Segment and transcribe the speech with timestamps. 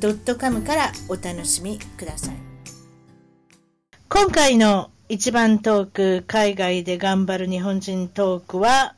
[0.00, 2.34] .com からお楽しみください
[4.08, 8.94] 今回の一番トーク海外で頑張る日本人トークは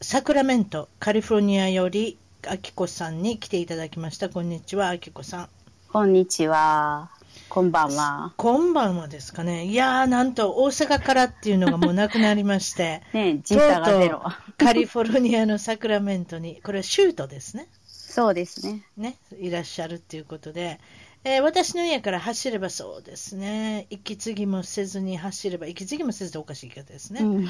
[0.00, 5.48] サクラメントカリフォルニアよりあきこさんに来ていただきましたこんにちはあきこさん
[5.92, 7.10] こんにちは
[7.48, 8.32] こんばんは。
[8.36, 9.64] こんばんはですかね。
[9.66, 13.02] いやー、なんと大阪からっていうのがもうなくなりまして。
[13.14, 14.22] ね時差がゼロ。
[14.58, 17.68] カリフォルニアのサクラメントに、これはシュートですね。
[18.14, 18.86] そうですね。
[18.96, 20.78] ね、いらっしゃるっていうことで、
[21.24, 27.22] えー、私の家から走ればそうですね、息継ぎもせずに走れば、息継ぎもせずでおかしい言い方ですね。
[27.22, 27.44] うん、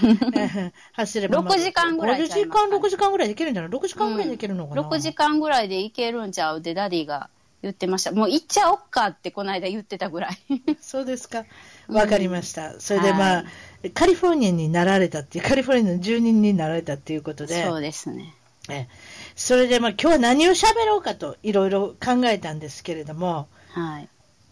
[0.95, 6.61] 走れば、まあ、6時間ぐらい、5時間、6時間ぐらいでいけるんじゃない ?6 時間ぐらいでいけるのかな、うん、?6 時間ぐらいでいけるんちゃう？
[6.61, 7.29] ってダディが
[7.61, 8.13] 言ってました。
[8.13, 10.39] もう行っちゃおっかってこの間言ってたぐらい。
[10.81, 11.45] そうですか。
[11.89, 12.73] わかりました。
[12.73, 13.45] うん、それでまあ、は
[13.83, 17.67] い、カリフォルニアになられたっていう、カリフォルニアの住人になられたっていうことで。
[17.67, 18.35] そうですね。
[18.71, 18.89] え
[19.37, 24.09] それでまあ今日は何を喋ろうかといろいろ考えたんですけれども、はい。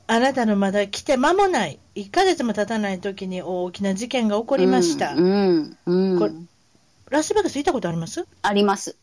[0.09, 5.15] あなたのまだ来て間もない、1ヶ月も経たない時に大きな事件が起こりました。
[5.15, 6.49] うん、うん、うん、
[7.09, 8.27] ラスベガス行ったことあります？
[8.43, 8.97] あります。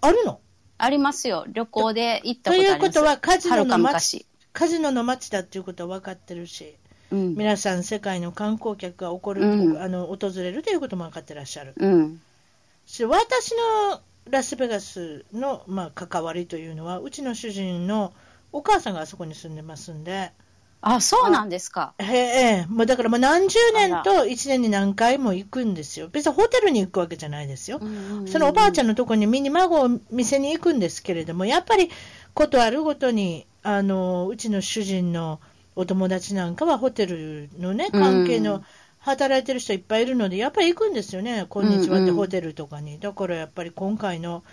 [0.00, 0.40] あるの？
[0.78, 1.44] ありますよ。
[1.48, 2.78] 旅行で行ったことあります。
[2.80, 6.74] ということはカジノの街、カジノの街だっていうことは分かってるし、
[7.12, 11.74] うん、皆さん世界の観光客が起こる、うん、あの訪れるということも分かってらっしゃる。
[11.76, 12.20] うん、
[13.08, 18.12] 私のラスベガスの、まあ、関わりというのは、うちの主人の
[18.52, 20.32] お母さんがあそこに住んでますんで、
[20.80, 21.94] あ、そうなんですか。
[21.98, 26.08] ええもうだからもう何十年と1年に何回も行くんですよ。
[26.08, 27.80] 別にホテルに行くわけじゃないですよ。
[28.26, 31.90] そのおばあちゃんのところにミニ孫を店に行くんですけれども、やっぱり
[32.32, 35.40] ことあるごとに、あの、うちの主人の
[35.74, 38.62] お友達なんかはホテルのね、関係の
[39.08, 41.46] 働いてる人いっぱいいるので、やっぱり行くんですよね。
[41.48, 42.98] こんにちはってホテルとかに。
[42.98, 44.44] だからやっぱり今回の、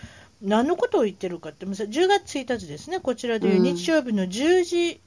[0.41, 5.01] 何のことを言ってるかって、10月1日ですね、こちらでいう日曜日の10時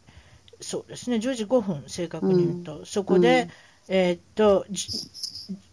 [0.60, 3.48] そうですね、10時5分、正確に言うと、うん、そこで、
[3.88, 4.66] うん、えー、っと、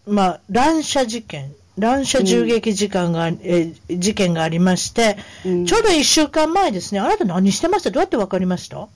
[0.06, 7.90] まあ、乱射事件、乱射銃撃事件が、うん、えー、事件がありまして、ちょうど1週間前ですね、あなた何してました？
[7.90, 8.88] どうやって分かりました？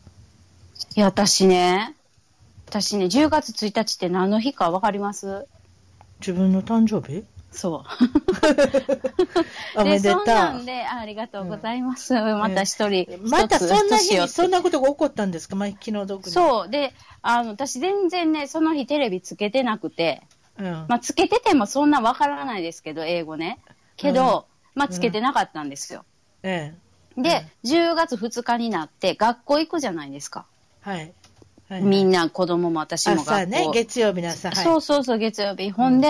[0.96, 1.96] いや、私ね、
[2.70, 5.48] 私ね、10月1日って何の日か分かります？
[6.20, 7.26] 自分の誕生日？
[7.52, 7.84] そう。
[9.82, 10.26] おめでとう。
[10.26, 12.14] なんで、ありがとうございます。
[12.14, 16.70] うん、また一人、またそんな日にそんなことが起こったんですか、まあ、気の毒そう。
[16.70, 16.94] で、
[17.24, 20.22] あの、私全然ね、その日テレビつけてなくて、
[20.60, 23.58] うん、まあ、つけててもそんなわからないですけど、英語ね。
[23.98, 26.06] けど、うん、まあ、つけてなかったんですよ。
[26.44, 26.76] え
[27.18, 27.22] え。
[27.22, 30.46] で、10月2日になって学校行くじゃないですか。
[30.82, 31.12] はい。
[31.70, 33.32] はい、みんな、子供も私も学校。
[33.36, 34.50] 朝ね、月曜日の朝。
[34.50, 35.70] はい、そうそうそう、月曜日。
[35.70, 36.10] ほんで、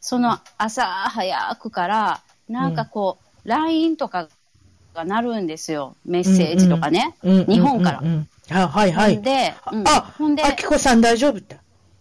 [0.00, 4.28] その朝早くから、なんかこう、LINE とか
[4.94, 5.96] が鳴るんですよ。
[6.04, 7.14] メッセージとかね。
[7.22, 8.02] 日本から。
[8.50, 9.22] あ、はいはい。
[9.22, 11.56] で、あ、ほんで、あきこさん大丈夫って。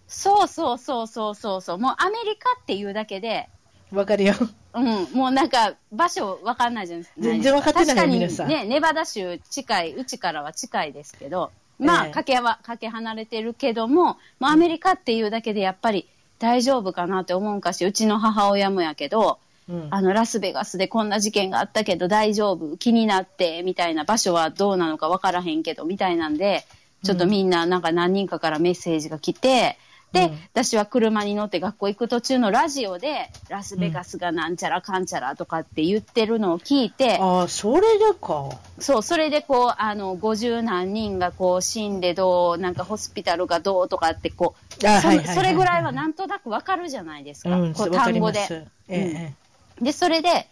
[0.07, 1.77] そうそうそうそうそうそう。
[1.77, 3.49] もうアメリカっていうだけで。
[3.91, 4.33] わかるよ。
[4.73, 7.21] うん、もうなんか場所わかんないじゃないですか。
[7.21, 16.07] 全然わかってない確かにね、ネバダ州近い、うちからは近いですけど、まあ、えー、かけは、かけ離れてるけども、もうアメリカっていうだけでやっぱり、
[16.39, 19.39] 大丈夫かなって思うんかし、うちの母親もやけど、
[19.69, 22.77] うん、あの、ラスベガスでこんな事件があったけど大丈夫？
[22.77, 26.63] 気になって、みたいな場所はどうなのかわからへんけど、みたいなんで、
[27.03, 29.77] ちょっとみんななんか何人かからメッセージが来て、
[30.13, 38.49] で、うん、私は車に乗って学校行く途中のラジオで、ラスベガスがなんちゃらかんちゃらとかって言ってるのを聞いて、うん、ああ、それでか。
[38.79, 47.59] そう、それでこう、あの、50何人がこう死んでどう、なんかホスピタルがどうとかってこう、それぐらいはなんとなくわかるじゃないですか。
[47.59, 48.47] うん、こう単語で。
[48.87, 49.33] え
[49.79, 50.47] え、で、それで、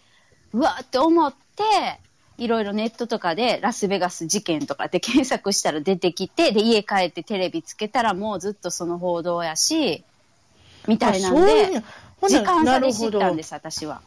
[0.52, 2.00] うわーって思って、
[2.38, 10.04] いろいろネットとかでラスベガス事件とかって 検索したら出てきて、で、家帰ってテレビつけたらもうずっとその報道やし、
[10.86, 11.82] みたいなんで、
[12.28, 14.00] 時間差で知ったんです、私は。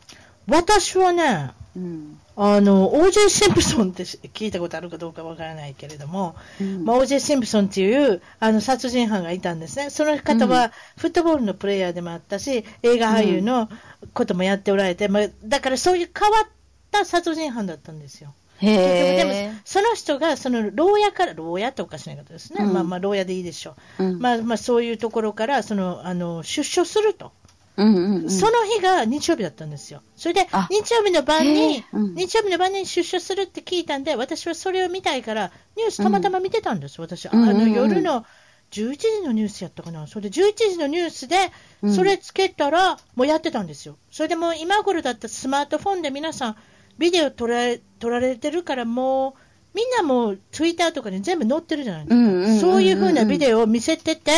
[0.48, 9.90] 私はね、うん、あの、OJ シンプソンって聞いたことあるかどうかわからないけれども、うん、まあ、OJ シンプソンっていうあの殺人犯がいたんですね。
[9.90, 13.70] その方はフットボールのプレイヤーでもあったし、映画俳優の
[14.14, 16.48] こともやっておられて、まあ、だからそういう変わっ
[16.92, 18.34] た殺人犯だったんですよ。
[18.62, 22.64] へでも、その人が、その牢屋から、牢屋っておかしなことですね。
[22.64, 24.04] うんまあまあ、牢屋でいいでしょう。
[24.04, 27.32] うんまあまあ、そういうところから、その、あの、出所すると。
[27.78, 28.30] うんうんうん。
[28.30, 30.02] その日が日曜日だったんですよ。
[30.18, 37.30] それであ、日曜日の晩へにえ、うん日曜日の晩に出所するって聞いたんで、私はそれを見たいから、ニュースたまたま見てたんです、私。
[37.30, 38.26] あの、夜の
[38.72, 40.08] 11時のニュースやったかな。
[40.08, 41.38] それで11時のニュースで
[41.82, 43.96] う、んそれつけたら、もうやってたんですよ。
[44.12, 46.56] それでもう今頃だったらスマートフォンで皆さん、
[47.00, 49.34] ビデオ撮られ撮られてるから、もう、
[49.74, 52.68] みんなもうツイッターとかに全部載ってるじゃないですか。
[52.68, 54.32] そういう風なビデオを見せてて、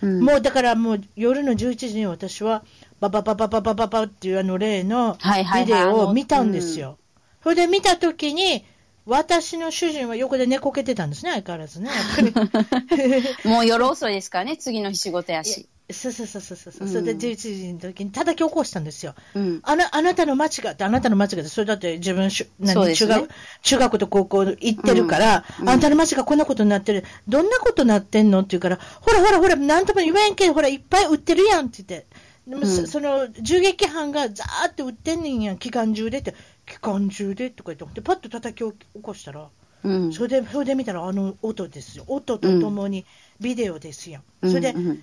[0.00, 2.62] うんもうだからもう夜の11時に私は、
[3.00, 5.18] ババババババババっていうあの例の
[5.54, 6.98] ビデオを見たんですよ。
[7.42, 8.64] それで見たときに、
[9.06, 13.50] 私の主人は横で寝こけてたんですね、相変わらずね、やっぱり。
[13.50, 15.68] もう夜遅いですからね、次の日仕事やし。
[15.90, 16.88] そうそうそうそうそう、うん。
[16.88, 19.14] それで11時の時に叩き起こしたんですよ。
[19.34, 19.60] うん。
[19.62, 23.28] あなあなたの間違って、あなたの間違って、それだって自分、しゅ中学
[23.62, 25.68] 中学と高校行ってるから、うん。
[25.68, 32.06] あんたの間違いこんなことになってる、どんなことになってんのって言うから、ほらほらほら、なんとも言えんけど、ほら、いっぱい売ってるやんって言って、
[32.46, 32.86] でもそうん。
[32.86, 36.34] その銃撃犯がざーって売ってんねんやん、機関銃でって、
[36.66, 39.48] 機関銃でとか言って、でパッと叩き起こしたら、
[39.84, 40.12] うん。
[40.12, 43.06] それでそれで見たら、あの音ですよ、音とともに
[43.40, 44.22] ビデオですやん。
[44.46, 45.02] それで、うんうん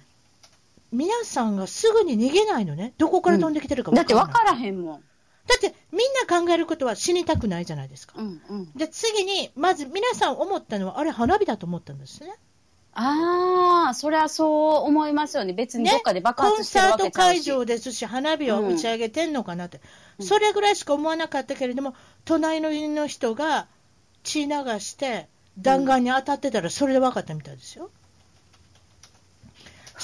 [0.95, 4.53] 皆さんがすぐに逃げないのね、どこから飛んできてるかだって分からない。
[4.53, 5.03] 分からへんもん。
[5.47, 8.15] だってみんな考えることは死にたくないじゃないですか。
[8.17, 8.71] うんうん。
[8.75, 12.33] で次に、まず皆さん思ったのは、あれ、花火だと思ったんですね。
[12.97, 15.51] ああ、そりゃそう思いますよね。
[15.51, 15.91] 別にね？
[15.91, 17.37] どっかで爆コン発してるサートわけちゃうし。
[17.39, 19.81] 会場ですし、花火を打ち上げてんのかなって、
[20.19, 21.93] うんそれぐらいしか思わなかったけれども、
[22.23, 23.67] 隣の家の人が
[24.23, 24.49] 血流
[24.79, 25.27] して、
[25.59, 27.91] 弾丸に当たってたら、それで分かったみたいですよ。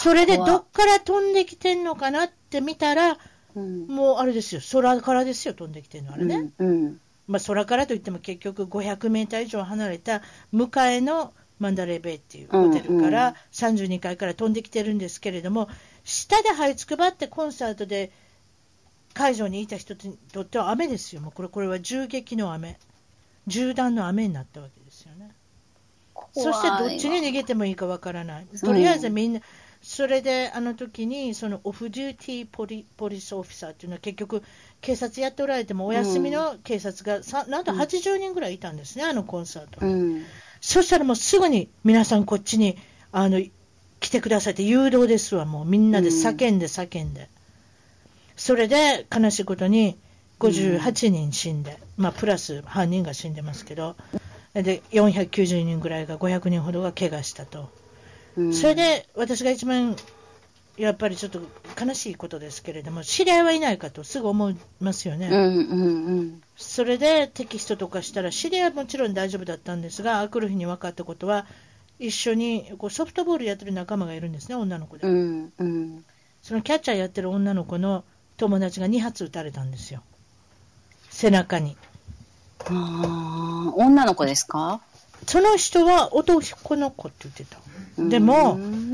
[0.01, 3.17] それでどっから飛んできてんのかなって見たら、
[3.55, 3.87] うん。
[3.87, 6.51] もうあれですよ、空からですよ、飛んできてるの、あれね。
[6.57, 6.99] うんうん。
[7.27, 10.21] まあ、空からといっても結局500メーター以上離れた
[10.51, 15.69] 向かいのマンダレーベイっていうホテルかうんら32階から飛んできてるんですけれども、
[16.03, 18.11] 下で這いつくばってコンサートで
[19.13, 22.79] 会場にいた人にとっては雨ですよ、もうこれこれは銃撃の雨、
[23.47, 25.31] 銃弾の雨になったわけですよね。
[26.33, 28.47] そしてどっちに逃げてもいいかわからない。
[28.63, 29.41] とりあえずみんな、
[29.93, 34.41] それであの時にそのオフデューティーポリポリスオフィサーっていうのは結局
[34.79, 39.85] 警察やっておられてもお休みの警察がさ、なんと80人ぐらいいたんですね、あのコンサート。
[39.85, 40.23] うん。
[40.61, 42.77] そしたらもうすぐに皆さんこっちに
[43.11, 43.41] あの
[43.99, 47.27] 来てくださいって誘導ですわ、もうみんなで叫んで叫んで。
[48.37, 49.97] それで悲しいことに
[50.39, 53.97] 58人死んで、まあプラス犯人が死んでますけど、
[54.53, 57.80] で490人ぐらいが500人ほどが怪我したと。
[58.37, 59.95] うんそれ、で私が一番
[60.77, 61.41] やっぱりちょっと
[61.83, 65.27] 悲しいことですけれども、知り合いはいないかとすぐ思いますよね。
[65.27, 66.41] うんうんうん。
[66.55, 71.45] それでテキストとかしたら、知り合いはもちろん大丈夫だったんですが、来る日に分かったことは、
[71.99, 75.07] 一緒にこうソフトボールやってる仲間がいるんですね、女の子で。
[75.07, 76.05] うんうん。
[76.41, 78.03] そのキャッチャーやってる女の子の
[78.37, 80.01] 友達が2発撃たれたんですよ、
[81.11, 81.77] 背中に。
[82.65, 84.81] ああ、女の子ですか？
[85.27, 86.41] その人は男
[86.75, 87.59] の子って言ってた。
[88.09, 88.91] でも、うん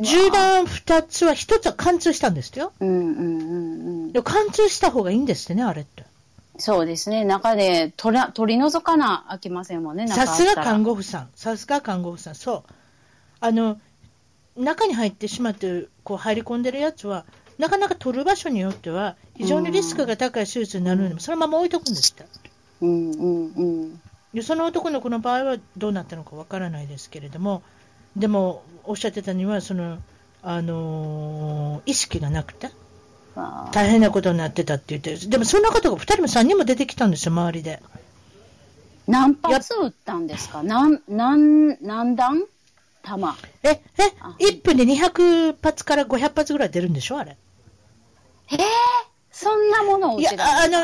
[0.00, 2.72] 銃弾2つは、1つは貫通したんですよ。
[2.80, 4.22] うんうんうんうん。
[4.22, 6.04] 貫通した方がいいんですってね、あれって。
[6.58, 7.24] そうですね。
[7.24, 10.08] 中で取ら取り除かなあきませんもんね。
[10.08, 10.90] さすが看護。
[10.90, 12.72] 護婦さん、さすが看護婦さん、そう、
[13.40, 13.80] あの
[14.56, 17.24] 中に入ってしまって、こう入り込んでるやつは、
[17.58, 22.26] なかなか取る場所によっては、非常にリスクが高い手術になるので、そのまま置いとくんですって。
[22.80, 24.00] うんうんうん。
[24.34, 27.62] でその男の子の場合はどうなったのかわからないですけれども、
[28.16, 29.98] でもおっしゃってたには、その
[30.42, 32.70] あのー意識がなくて、
[33.72, 37.80] 大変なことになってたって言ってる、でもそんな方が2人も3人も出てきたんですよ、周りで。
[39.06, 40.62] 何発撃ったんですか？
[40.62, 42.44] 何、何、何弾
[43.02, 43.36] 弾？
[43.62, 43.80] え、え
[44.20, 47.36] あ、1分で200発から500発ぐらい出るんでしょ、あれ。
[48.52, 48.58] ええ
[49.30, 50.78] そんなものをいやあの、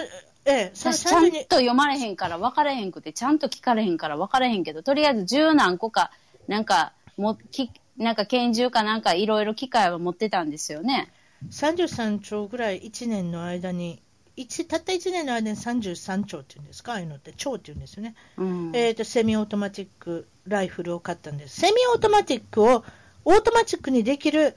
[0.47, 6.11] ええ、私ちゃん32と読まれへんから分からへんくて、ちゃんと聞かれへんから分からへんけど、とりあえず十何個か、
[6.49, 11.13] なんか、も、き、なんか拳銃かなんかいろいろ機械は持ってたんですよね。
[11.51, 14.03] 33兆ぐらい1年の間に、
[14.37, 18.73] 一たった1年の間に33兆っていうんですか、ああいうのって、兆っていうんですよね、うん。
[18.75, 21.61] えーと、 semi-automatic rifle を買ったんです。
[21.61, 22.85] semi-automatic を
[23.25, 24.57] オートマチックにできる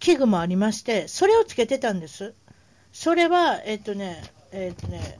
[0.00, 2.34] 器具もありまして、それをつけてたんです。
[2.92, 5.18] それは、えっ、とね、えっ、とね、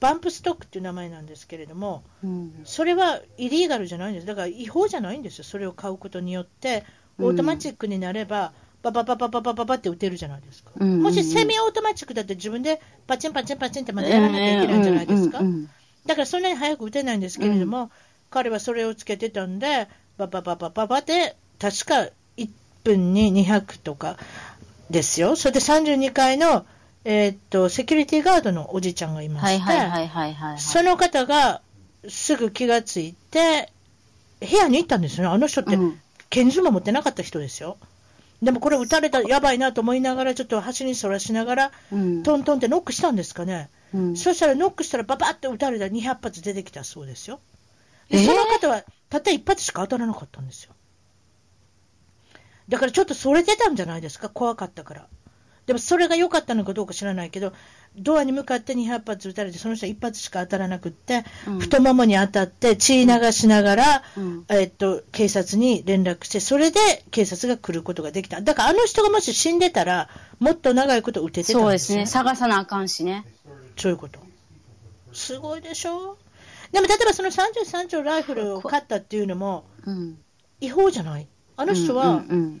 [0.00, 2.60] bump stock っていう名前なんですけれども、うん。
[2.64, 4.26] それは illegal じゃないんです。
[4.26, 5.44] だから違法じゃないんですよ。
[5.44, 6.84] それを買うことによって、
[7.18, 10.70] オートマチックになれば、ババババババババって打てるじゃないですか。
[10.78, 15.38] うんもしセミオートマチックだって自分でパチンパチンパチンってまだやらなきゃいけないんじゃないですか。
[15.38, 15.70] うんうん
[16.06, 17.90] だからそんなに早く打てないんですけれども、
[18.30, 22.50] 彼はそれをつけてたんで、ばばばばばばで、確か1
[22.84, 24.18] 分に200とか
[24.90, 25.34] ですよ。
[25.34, 26.66] それで32階の、
[27.04, 30.58] えーっと、セキュリティガードのおじちゃんがいまして、はいはいはいはいはい。
[30.58, 31.60] その方が
[32.08, 33.70] すぐ気がついて、
[34.40, 35.30] 部屋に行ったんですよね。
[35.34, 37.76] あの人ってうん拳銃も持ってなかった人ですよ。
[38.42, 43.70] でもこれ撃たれたらやばいなと思いながら、ちょっと端にそらしながら、うんトントンってノックしたんですかね。
[43.94, 47.40] うんそしたらノックしたらババって撃たれたら200発出てきたそうですよ。
[48.10, 48.26] でえー？
[48.26, 50.72] その方はたった1発しか当たらなかったんですよ。
[52.68, 55.06] だからちょっとそれ出たんじゃないですか、怖かったから。
[55.66, 57.52] でもそれが良かったのかどうか知らないけど、
[57.96, 66.78] ドアに向かって200発撃たれて、その人は1発しか当たらなくって、うん太ももに当たって血流しながら、うんえっと、警察に連絡して、それで
[67.10, 68.40] 警察が来ることができた。
[68.42, 72.06] だからあの人がもし死んでたら、もっと長いこと撃ててたんでよそうですすね。
[72.06, 73.24] 探さなあかんしね。
[73.76, 74.20] そういうこと。
[75.12, 76.18] すごいでしょ？
[76.72, 80.18] でも例えばその33丁ライフルを買ったっていうのもうん。
[80.60, 81.28] 違法じゃない？
[81.56, 82.60] あの人は、うんうん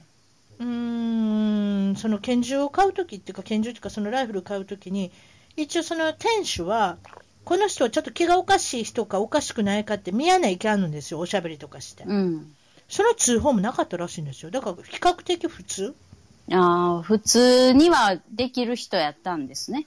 [0.62, 5.10] ーん、その拳銃を買うときっていうか、拳銃っていうか、そのライフルを買うときに、
[5.56, 6.98] 一応その店主は、
[7.44, 12.04] この人はちょっと気がおかしい人かおかしくないかって見やないけあるんですよ、おしゃべりとかして。
[12.04, 12.16] うん。
[12.16, 12.56] うん。
[12.88, 14.50] その通報もなかったらしいんですよ。
[14.50, 15.94] だから比較的普通。
[16.52, 19.86] ああ、普通にはできる人やったんですね。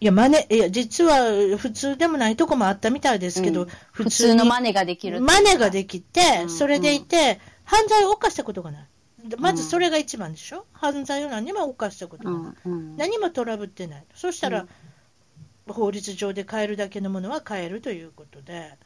[0.00, 8.86] いや、真似、いや、実は普通でもないとこもあったみたいですけど、うん普通の真似ができる真似ができて、うんそれでいて、犯罪を犯したことがない。
[9.24, 12.68] でまずそれが一番でしょ、犯罪を何も犯したことない。
[12.96, 14.04] 何もトラブってない。
[14.14, 15.72] そしたら、うん。
[15.72, 18.78] 法律上で買えるだけのものは買えるということで、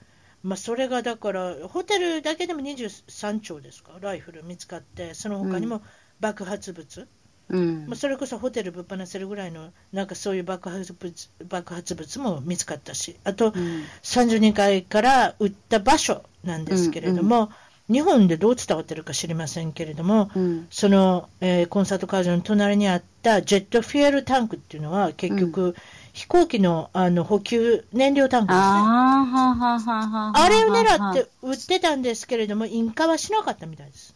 [0.42, 5.82] まあ、それがだから、ホテルだけでも23丁ですか、ライフル見つかって、その他にも
[6.20, 7.08] 爆発物、
[7.48, 7.86] うん。
[7.86, 13.84] まあ、それこそホテルぶっ放せるぐらいの、なんかそういう爆発物爆発物も見つかったし、あと、うん。
[14.02, 17.50] 32階から撃った場所なんですけれども、
[17.90, 25.76] 日本でどう伝わってるか知りませんけれども、うんその、えーコンサート会場の隣にあったジェットフュエルタンクっていうのは、結局、
[26.12, 28.64] 飛行機のあの補給燃料タンクですね。
[28.66, 34.14] あれを狙って撃ってたんですけれども、引火はしなかったみたいです。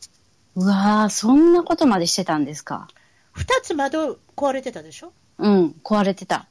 [0.56, 2.88] うわーそんなことまでしてたんですか。
[3.32, 5.12] 二つ窓壊れてたでしょ？
[5.38, 6.46] うん、壊れてた。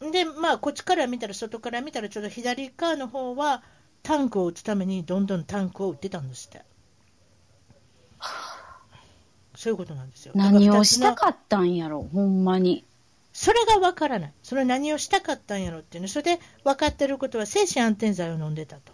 [0.00, 3.62] で、まあ、こっちから見たら、外から見たら、ちょうど左側の方は、
[4.02, 6.62] タンクを撃つために、どんどんタンクを撃ってたんですって。
[9.54, 10.32] そういうことなんですよ。
[10.34, 12.84] 何をしただかったんやろ、ほんまに。
[13.32, 14.32] それが分からない。
[14.42, 16.08] それ何をしたかったんやろっていうの。
[16.08, 18.92] それで分かってることは、精神安定剤を飲んでたと。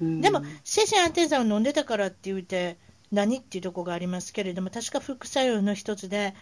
[0.00, 2.76] うんでも、精神安定剤を飲んでたからって言うて、
[3.12, 6.34] 何っていうところがありますけれども、確か副作用の一つで、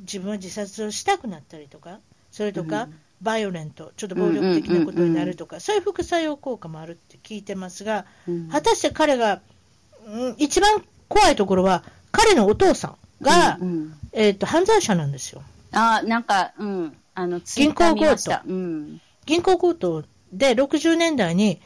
[0.00, 9.40] 自分は自殺をしたくなったりとか、それとか、うんバイオレント、ちょっと暴力的なことになるとか、そういう副作用効果もあるって聞いてますが、うん果たして彼が、
[10.06, 15.42] うん一番怖いところは、彼のお父さんが、うんうんえっと犯罪者なんですよ。
[15.72, 18.42] あーなんか、うん、あの、ツイッター見ました。
[18.46, 19.00] うん。
[19.26, 21.60] 銀行強盗で60年代に、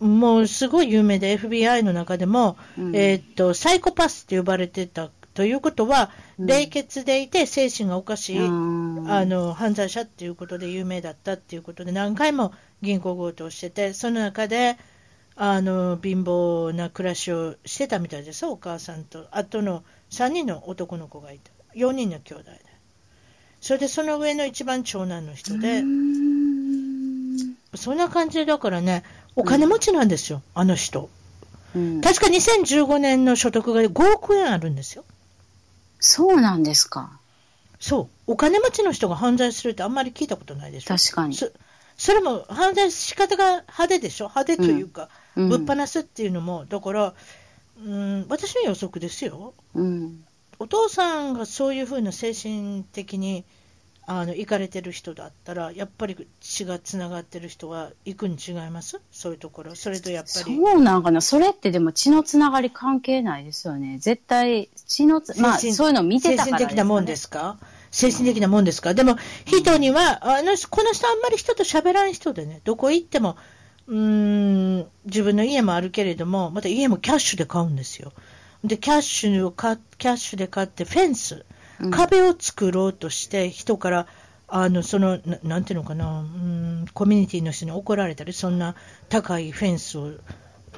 [0.00, 6.46] もうすごい有名で FBI の中でも、うんえーっとサイコパスって呼ばれてたということは、うん。
[6.46, 9.08] 冷血でいて精神がおかしい、うん。
[9.08, 12.52] あの犯罪者っていうことで有名だったっていうことで何回も
[12.82, 14.76] 銀行強盗をしててその中で
[15.36, 18.46] あの貧乏な暮らしをしてたみたいです。
[18.46, 21.52] お母さんとあとの3人の男の子がいた。
[21.76, 22.58] 4人の兄弟で。
[23.60, 25.84] それでその上の一番長男の人で、
[27.76, 29.04] そんな感じでだからね
[29.36, 31.08] お金持ちなんですよ、あの人。
[31.76, 32.00] うん。
[32.00, 35.04] 確か2015年の所得が5億円あるんですよ
[36.00, 37.18] そうなんですか。
[37.80, 40.96] そう、お金持ちの人が犯罪するってあんまり聞いたことないでしょ。
[40.96, 41.50] 確かにそ
[41.96, 47.14] それも犯罪仕方が派手でしょ、派手というか、うんぶっ放すっていうのも、だから、
[47.84, 50.24] うん、私の予測ですよ、うん。
[50.58, 53.44] お父さんがそういうふうな精神的に
[54.10, 60.56] あの行かれてる人だったら、やっぱり血がつながってる人は行くに違います、そういうところ、それとやっぱそり。
[60.56, 61.20] うなんかな。
[61.20, 63.98] それってでも血のつながり関係ないですよね。
[63.98, 67.58] 絶対血のつ、まあそういうの見てたから精神的なもんですすか？
[67.90, 68.94] 精神的なもんですか？
[68.94, 73.36] でも、人には、あの人この人あんまり人と喋らん人でね、どこ行っても、
[73.88, 73.98] うー
[74.84, 78.14] ん、自分の家もあるけれども、また家もキャッシュで買うんですよ。
[78.64, 81.42] で、キャッシュを買キャッシュで買って、フェンス、うん
[81.90, 84.06] 壁を作ろうとして、人から、
[84.48, 88.74] あの、その、ななんていうのかな、うーん、コミュニティの人に怒られたり、そんな
[89.08, 90.12] 高いフェンスを、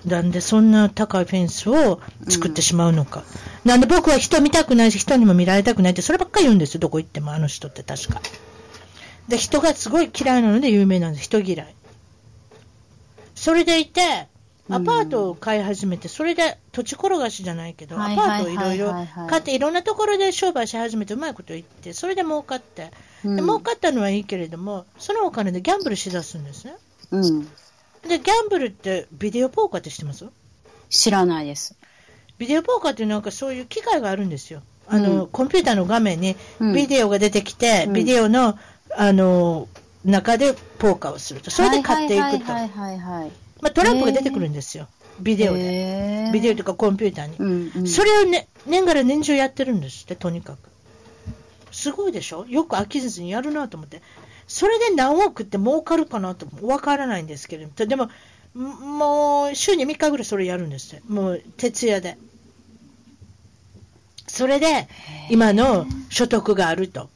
[0.05, 3.23] なんでそんな高いフェンスを作ってしまうのか。
[3.65, 8.21] なんで僕は人見たくないし、人にも見られたくないって、そればっかり言うんですよ、どこ行っても、あの人って確か。
[9.29, 11.75] で、人がすごい嫌いなので有名なんです、人嫌い。
[13.37, 14.29] それでいて、
[14.71, 18.93] アパートを買い始めて、それで土地転がしじゃないけど、アパートをいろいろ
[19.29, 22.91] 買って、いろんなところで商売し始めて、うまいこと言って、それで儲かって、
[23.25, 26.75] で儲かったのはいいけれども、そのお金でギャンブルしだすんですね。
[27.11, 27.43] うん、
[28.09, 30.27] で、ギャンブルってビデオポーカーって知ってます？
[30.89, 31.77] 知らないです。
[32.39, 34.63] ビデオポーカーってなんかそういう機械があるんですよ。
[34.89, 36.37] あの、うん、コンピューターの画面に
[36.75, 38.59] ビデオが出てきて、うん、ビデオの、
[38.97, 39.69] あの、
[40.05, 41.51] 中でポーカーをすると。
[41.51, 42.53] それで買っていくと。
[43.63, 44.89] まあ、トランプが出てくるんですよ。
[45.21, 46.31] ビデオで。
[46.33, 47.37] ビデオとかコンピューターに。
[47.39, 50.59] うんうん、それをね、年がら年中やってるんですって、とにかく。
[51.73, 52.47] すごいでしょ？
[52.47, 54.03] よく飽きずにやるなと思って。
[54.49, 58.11] それで何億って儲かるかなとわからないんですけれども、でも、
[58.55, 61.01] もう週に3日ぐらいそれやるんですよ。
[61.09, 62.19] もう徹夜で。
[64.27, 64.89] それで、
[65.29, 67.09] 今の所得があると。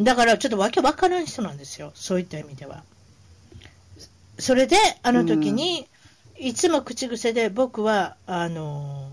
[0.00, 1.92] だからちょっとわけわからん人なんですよ。
[1.94, 2.82] そういった意味では。
[4.42, 5.86] それで、あの時に、
[6.36, 9.08] いつも口癖で僕は、あの、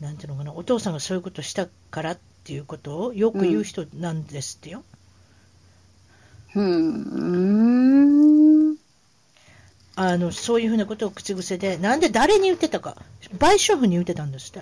[0.00, 4.84] なんていうのかな、お父さんがそういうことしたからっていうことをよく言う人なんですってよ。
[6.54, 8.76] うん。
[9.96, 12.96] あの、そういうふうなことを口癖で、なんで誰に言ってたか、
[13.38, 14.60] 賠償婦に言ってたんですって。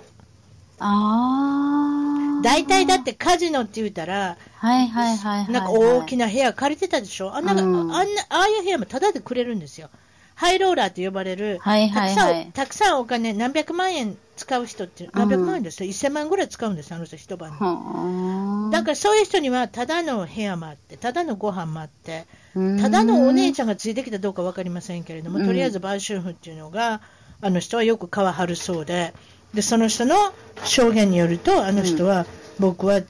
[0.79, 2.00] ああ。
[2.43, 7.35] 大体だってカジノって言ったら、はいはいはい、はい、なんか大きな部屋借りてたでしょ？
[7.35, 9.89] あんな、うん、あんな、ああいう部屋もタダでくれるんですよ。
[10.33, 18.71] ハイローラーと呼ばれる、はいはいはい、たくさんお金、何百万円使う人って、何百万円ですよ、うん、1000万ぐらい使うんですよ、あの人、一晩に。
[18.71, 27.01] だからそういう人には、ただの部屋もあって、ただのご飯もあって、ただのお姉ちゃんがついてきたどうか分かりませんけれども、とりあえず売春婦っていうのが、
[27.41, 29.13] あの人はよく皮張るそうで、
[29.53, 30.15] でその人の
[30.63, 32.25] 証言によると、あの人は、
[32.59, 33.01] 僕は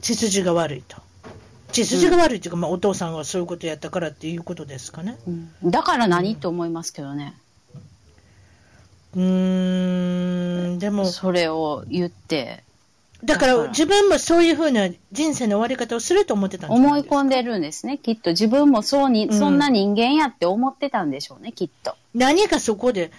[0.00, 0.96] 血筋が悪いと。
[1.72, 5.18] 血筋が悪いっていうか、まあ、お父さんがそういうことやったからっていうことですかね。
[5.26, 7.34] うん、だから何、と思いますけどね。
[9.14, 11.06] うーん、でも。
[11.06, 12.64] それを言って。
[13.24, 18.30] だから自分もそういうふうな人生の終わり方をすると思ってたんです思い込んでるんですね、きっと。
[18.30, 21.96] 自分もそうに、うん、そんな人間やって思ってたんでしょうね、きっと。
[22.14, 23.10] 何かそこで、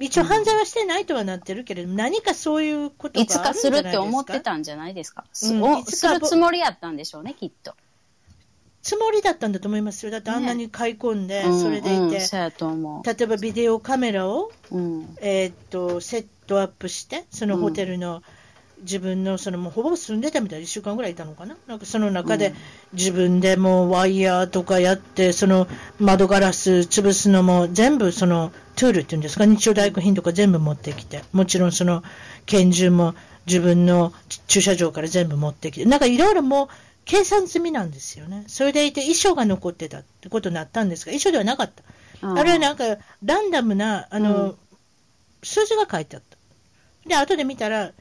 [0.00, 5.24] 一応犯罪はしてないとはなってるけれども、うん、何かそういうことがいつかするって思ってたんじゃないですか？
[5.30, 7.74] うん、するつもりやったんでしょうね、きっと。
[8.82, 10.12] つもりだったんだと思いますよ。
[10.12, 12.84] だってあんなに買い込んで、それでいて、うん。
[12.84, 18.22] うん、例えばビデオカメラを、うん、えー、っと、セットアップして、そのホテルの、
[18.80, 21.56] 自分の、そのもうほぼ住んでたみたいな、1週間ぐらいいたのかな？
[21.66, 22.52] なんかその中で、
[22.92, 25.66] 自分でもうワイヤーとかやって、その
[25.98, 32.02] 窓ガラス潰すのも全部そのトゥールっていうんですか、日曜大工品とか全部持ってきて、もちろんその
[32.46, 33.14] 拳銃も
[33.46, 34.12] 自分の
[34.46, 36.68] 駐車場から全部持ってきて、なんかいろいろもう、
[37.04, 38.44] 計算済みなんですよね。
[38.48, 41.82] それでいて衣装が残ってたってことになったんですが、衣装ではなかった。
[42.26, 42.84] あれはなんか、
[43.22, 44.56] ランダムな、あの、うん、
[45.42, 46.38] 数字が書いてあった。
[47.08, 47.92] で、後で見たら、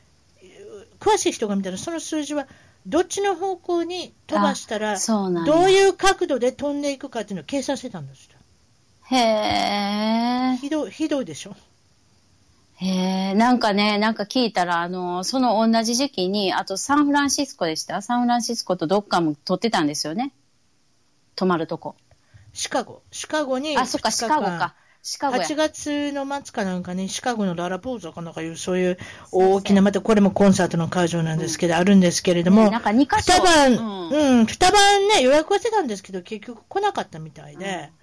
[0.99, 2.47] 詳しい人が見たら、その数字は、
[2.86, 8.29] どっちの方向に飛ばしたら、どういう角度で飛んでいくかっていうのを計算してたんです
[9.11, 9.15] へ
[10.55, 10.57] え。
[10.57, 11.55] ひどひどいでしょ？
[12.77, 12.87] へ
[13.31, 18.01] え、なんかね、なんか聞いたら、あの、その同じ時期に、あとサンフランシスコでした？
[18.01, 20.31] サンフランシスコとどっかも撮ってたんですよね？
[21.35, 21.95] 泊まるとこ。
[22.53, 23.01] シカゴ。
[23.11, 23.77] シカゴに。
[23.77, 24.75] あ、そっか、シカゴか。
[25.01, 28.97] シカゴ8月の末かなんかに、シカゴのララポーズかなんかいう、そういう
[29.31, 33.33] 大きな、またこれもコンサートの会場なんですけど、うん、あるんですけれども、ね、なんか2箇所。
[33.33, 38.02] 二晩、うん、うん、二晩ね、予約はしてたんですけど、結局来なかったみたいで、う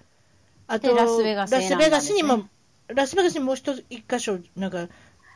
[0.71, 2.47] あと、ラスベガス、ね、ラスベガスにも、
[2.87, 4.87] ラスベガスにもう一箇所、なんか、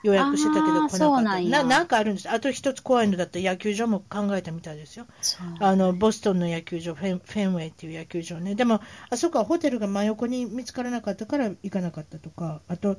[0.05, 1.41] 予約してたけど来なかった。
[1.41, 2.29] ななんかあるんです。
[2.29, 5.07] あと一つ怖いのだったら野球場も考えたみたいですよ。
[5.59, 8.53] あのボストンの野球場フェンフェンウェイっていう野球場ね。
[8.53, 12.97] でもあそこはホテルが真横に見つからなかったから行かなかったとかあと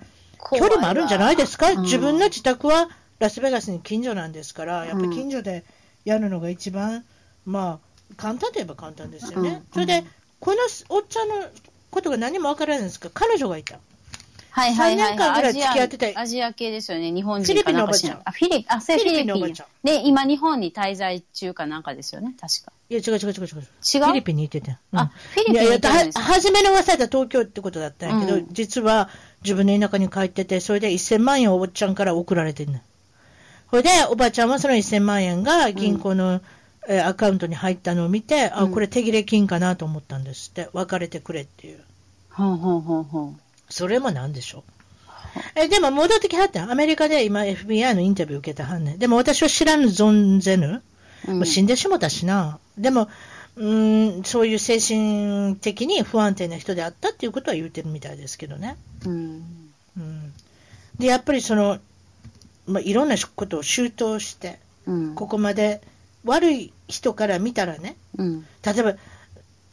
[0.50, 2.88] 距離もあるんじゃないですか、うん、自分の自宅は
[3.20, 5.64] ラスベガスに近所なんですからやっぱり近所で
[6.04, 7.04] やるのが一番、
[7.44, 10.04] まあ簡単といえば簡単ですよね、うん、それで
[10.38, 10.58] この
[10.90, 11.34] おっちゃんの
[11.90, 13.10] ことが何もわからないんですか？
[13.12, 13.78] 彼女がいた
[14.50, 19.54] はいはいはい、3年間ぐらい付き合ってたアジア系ですよね、日本人かなんか知らあ、フィリピン、あ、フィリピン。
[19.84, 22.72] で、今日本に滞在中かなんかですよね、確か。
[22.88, 23.42] いや、違う違う違う違う。
[23.42, 24.80] 違うフィリピンに行ってた。
[24.92, 29.10] うん、あ、フィリピンに行ってた初めの噂は東京ってことだったんやけど、うん、実は
[29.44, 32.80] 自分の田舎に帰ってて、それで1000万円をおばちゃんから送られてんの。
[33.68, 36.42] それで、おばちゃんはその1000万円が銀行の、うん、
[37.04, 40.68] アカウントに入ったのを見て、あ、これ手切れ金かなと思ったんですって。
[40.72, 41.80] 別れてくれっていう。
[42.30, 43.72] ほうほうほうほう。
[43.72, 44.76] それもなんでしょう。
[45.54, 48.98] え、でも戻ってきはったアメリカで今 FBI のインタビュー受けたはんねん。
[48.98, 50.82] でも私は知らぬ存ぜぬ。
[51.28, 52.58] うん、死んでしもたしな。
[52.78, 53.08] でも、
[53.56, 58.76] うん、そういう精神的に不安定な人であったっていうことは言ってるみたいですけどね。
[59.04, 59.72] うん。
[59.96, 60.32] うん、
[60.98, 61.78] で、やっぱりその、
[62.66, 65.14] まあ、いろんなことを周到して、うん。
[65.14, 65.80] ここまで
[66.26, 68.46] 悪い人から見たらね、うん。
[68.64, 68.94] 例えば、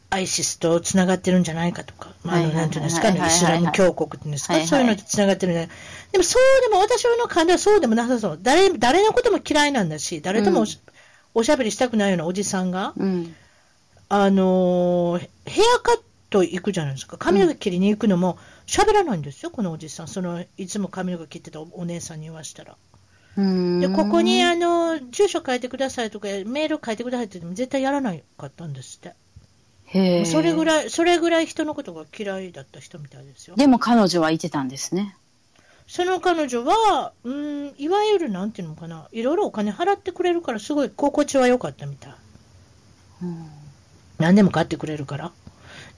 [0.10, 5.70] アイシスとつながってるんじゃないかとか、まあ、なんていうんですか、あのはいはいはいイスラム教国っていうんですか、はいはいそういうのとつながってるんじゃない
[6.12, 8.40] でも、そうでも、私の感じはそうでもなさそう。
[8.40, 10.80] 誰、誰のことも嫌いなんだし、誰ともおし,、
[11.34, 13.36] おしゃべりしたくないようなおじさんが、うん。
[14.10, 17.18] あのーヘアカット行くじゃないですか。
[17.18, 18.38] 髪の毛切りに行くのも
[18.68, 20.08] 喋らないんですよ、このおじさん。
[20.08, 22.76] その、いつも髪の毛切ってたお姉さんに言わしたら。
[23.38, 23.80] うん。
[23.80, 29.16] で、ここに、あの、住所書いてくださいとか、メール書いてくださいって言っても絶対やらなかったんですって。
[30.26, 30.66] それぐい。
[30.66, 33.56] らい、それぐらい人のことが嫌いだった人みたいですよ。
[33.56, 35.16] でも彼女はいてたんですね。
[35.88, 42.14] その彼女は、うん、いわゆるなんていうのかな、いろいろお金払ってくれるから、すごい心地は良かったみたい。
[43.24, 43.50] うん。
[44.18, 45.32] 何でも買ってくれるから。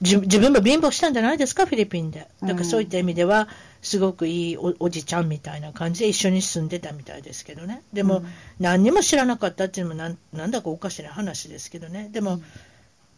[0.00, 2.28] 自自分も貧乏したんじゃないですか、フィリピンで。
[2.42, 3.48] だからそういった意味では、
[3.86, 7.84] すごくいいおおじちゃんみたいな感じで一緒に住んでたみたいですけどね。
[7.92, 8.26] でも、うん
[8.58, 12.08] 何にも知らなかったっていうのもなん、なんだかおかしな話ですけどね。
[12.10, 12.40] でも、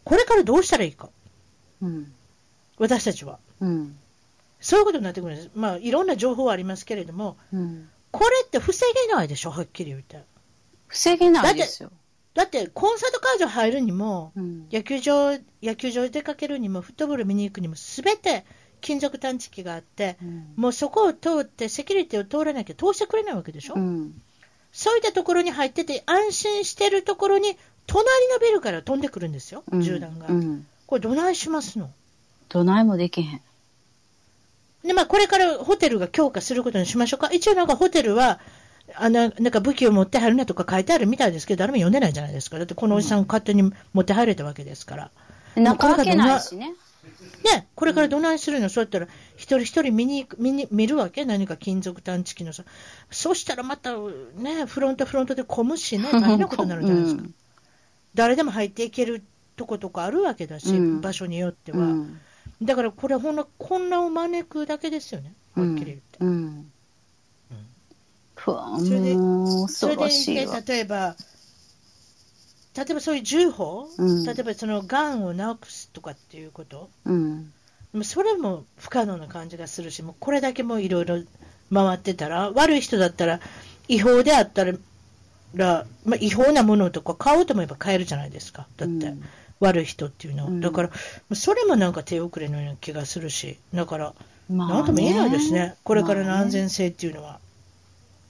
[0.03, 1.09] これからどうしたらいいか、
[1.81, 2.13] うん。
[2.77, 3.39] 私たちは。
[3.61, 3.97] うん。
[4.59, 5.49] そういうことになってくるんです。
[5.55, 7.89] まあ、いろんな情報はありますけれども、うん。
[8.11, 10.21] これって防げないでしょ、はっきり言って。
[10.87, 11.91] 防げないですよ。
[12.35, 14.67] だって、コンサート会場入るにも、うん。
[14.71, 15.31] 野球場、
[15.63, 18.45] 野球場に出かけるにも、フットボール見に行くにも、すべて
[18.81, 24.13] 金属探知機があって、うんもうそこを通って、セキュリティを通らなきゃ通してくれないわけでしょ、うん。
[24.71, 30.27] そういったところに入ってて、安心してるところに、隣のビルから飛んでくるんですよ、うん銃弾が。
[30.27, 30.67] うん。
[30.87, 31.89] これ、どないしますの？
[32.49, 33.41] どないもできへん。
[34.83, 37.29] で、まあ、これからホテルが強化することにしましょうか。
[37.31, 38.39] 一応なんかホテルは、
[38.95, 42.57] あの、なんか武器を持って入るなとか書いてあるみたいですけど、誰も読んでないじゃないですか。
[42.57, 43.61] だってこのおじさん勝手に
[43.93, 45.11] 持って入れたわけですから。
[45.55, 46.73] 中開けないしね。
[47.45, 51.25] ね、これからどないするの、そうやったら、一人一人見に行く見に見るわけ？
[51.25, 52.63] 何か金属探知機のさ。
[53.09, 53.95] そしたらまた、
[54.35, 57.21] ね、フロントフロントで混むしね、 大変なことになるじゃないですか。
[57.21, 57.33] うん
[58.15, 59.21] 誰でも入っていける
[59.55, 61.77] とことかあるわけだし、うん場所によっては。
[61.77, 62.19] うん。
[62.61, 66.17] だからこれほんの混乱を招くだけですよね、はっきり言って。
[66.19, 66.71] うん。
[68.35, 68.51] そ
[68.89, 69.15] れで
[69.67, 70.63] それで。
[70.67, 71.15] 例えば、
[72.79, 74.23] 例えばそういう銃砲、うん。
[74.23, 77.51] 例えばそのがんをなくすとかっていうこと、うん。
[77.91, 81.21] でもそれも不可能な感じがするし、もうこれだけもういろいろ
[81.73, 83.41] 回ってたら、悪い人だったら、
[83.87, 84.73] 違法であったら、
[86.05, 89.23] まあ、違法なものとか買おうと思えば買えるじゃないですか、だって、うん。
[89.59, 90.61] 悪い人っていうのは、うん。
[90.61, 90.89] だから、
[91.35, 94.13] それもなんか手遅れのような気がするし、だから、
[94.49, 94.73] まあね。
[94.75, 97.39] なんとも言えないですね、これからの安全性っていうのは。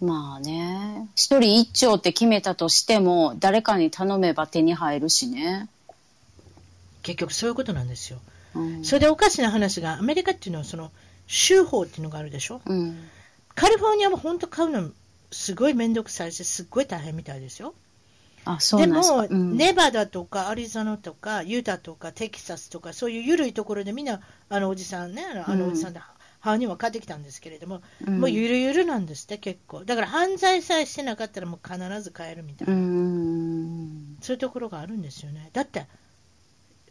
[0.02, 1.10] まあね。
[1.16, 5.68] 一人一丁って決めたとしても、誰かに頼めば手に入るしね。
[7.04, 8.20] 結局そういうことなんですよ。
[8.56, 8.86] うん。
[8.86, 10.92] それでおかしな話が、アメリカっていうのは、その、
[11.28, 12.62] 州法っていうのがあるでしょ？
[12.66, 13.10] うん。
[13.56, 14.90] カリフォルニアも本当買うの、
[15.32, 17.74] すごい面倒くさいし、すっごい大変みたいですよ。
[18.46, 18.88] あ、そうで。
[18.88, 26.00] も、うん、ネバダとかアリゾナとかユタとかテキサスとか、そういう緩いところでみんな、あのおじさんね、あのあのおじさんで、
[26.40, 29.84] 犯人は帰ってきたんですけれども、うんもうゆるゆるなんですって、結構。
[29.84, 34.18] だから犯罪さえしてなかったら、もう必ず帰るみたいうな、ん。
[34.22, 35.50] そういうところがあるんですよね。
[35.54, 35.88] だって、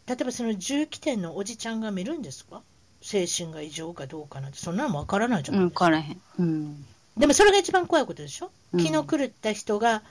[0.07, 2.61] 例えばその銃器店のおじちゃんが見るんですか？
[3.01, 5.85] 精神が異常かどうかなんて、そんなのもわからないじゃうん、ないですか。
[5.85, 6.21] からへん。
[6.39, 6.85] うん。
[7.17, 10.03] でもそれが一番怖いことでしょ、うん気の狂った人が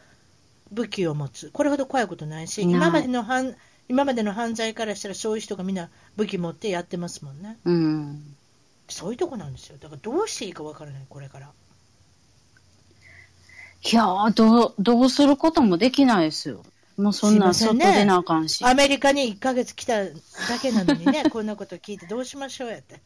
[0.72, 3.54] 武器を持つ、これほど怖いことないし、今までの犯
[3.88, 8.22] 今までの犯罪からしたら、そういう人がみんな武器持ってやってますもんね、うん。
[8.88, 11.50] そういうとこなんですよ、だからどうしていいかわからない、これから。
[13.90, 16.64] いやー、どう、どうすることもできないですよ。
[16.96, 18.64] もうそんなすいませんね外出なあかんし。
[18.64, 20.10] アメリカに1ヶ月来ただ
[20.60, 23.00] けなのにね、 こんなこと聞いてどうしましょうやって。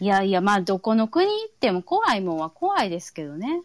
[0.00, 3.62] いやいや、まあ、どこの国行っても怖いもんは怖いですけどね。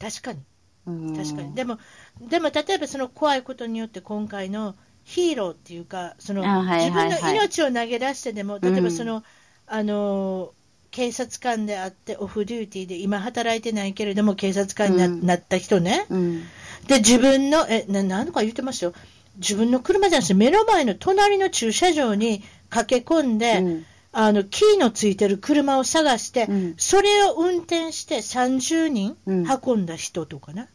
[0.00, 0.40] 確かに、
[0.86, 1.16] うん。
[1.16, 1.54] 確かに。
[1.54, 1.78] でも、
[2.20, 9.22] でも例えばその怖いことによって、今回のヒーローっていうか、そのあはい自はいはい分の命を投げ出してでも、例えばその、
[9.66, 10.52] あの
[10.94, 15.26] 警察官であって、オフデューティーで、今働いてないけれども、警察官にな,、うん。
[15.26, 16.42] なった人ね、うん。
[16.86, 18.94] で、自分の、え、ななんとか言ってましたよ、
[19.38, 23.86] 自分の車じゃなくて、目の前の隣の駐車場に駆け込んで、うん。
[24.16, 26.74] あのキーのついてる車を探して、うん。
[26.76, 30.68] それを運転して30人うん運んだ人とかね。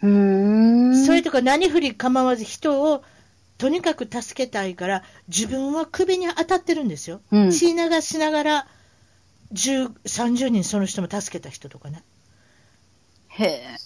[0.00, 3.04] それとか何振り構わず人を
[3.60, 7.20] とにかく助けたいから、自分は首に当たってるんですよ。
[7.30, 8.66] うん血流しながら、
[9.52, 12.02] 10 30人その人も助けた人とかね。
[13.28, 13.76] へえ。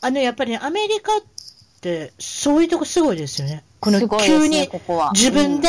[0.00, 3.64] あの、やっぱりね、アメリカっって、そういうとこすごいですよね。
[3.80, 4.68] この急に
[5.14, 5.68] 自分で、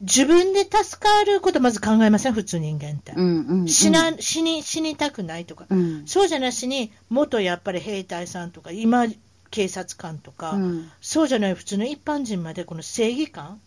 [0.00, 3.12] 自分で助かることまず考えません、普通人間って。
[3.16, 5.66] うんうんうん、死な、死に、死にたくないとか。
[5.68, 9.06] うんそうじゃなしに、元やっぱり兵隊さんとか、今、
[9.50, 13.60] 警察官とか、うんそうじゃない普通の一般人まで、この正義感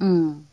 [0.00, 0.46] うん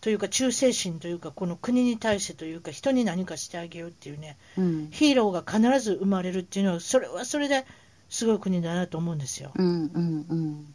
[0.00, 7.64] というか、忠誠心というか、この国に対してというか、人に何かしてあげようっていうね、うんヒーローが必ず生まれるっていうのは、それはそれで
[8.10, 9.52] すごい国だなと思うんですよ。
[9.54, 10.74] うんうんうん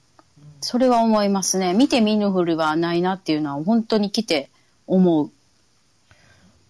[0.61, 1.73] それは思いますね。
[1.73, 4.49] 見て見ぬふりはないなっていうのは本当に来て
[4.87, 5.31] 思う。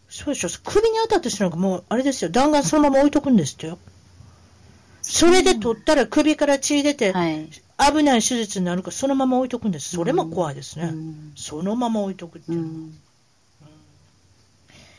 [0.09, 3.77] そうでしょ、首に当たった人なんかもう、あれですよ、弾丸そのまま置いとくんですってよ。
[5.01, 7.49] それで取ったら首から血出て、はい。
[7.79, 9.95] 危ない手術になるから、そのまま置いとくんです。
[9.95, 10.85] それも怖いですね。
[10.85, 11.31] うん。
[11.35, 12.91] そのまま置いとくっていう。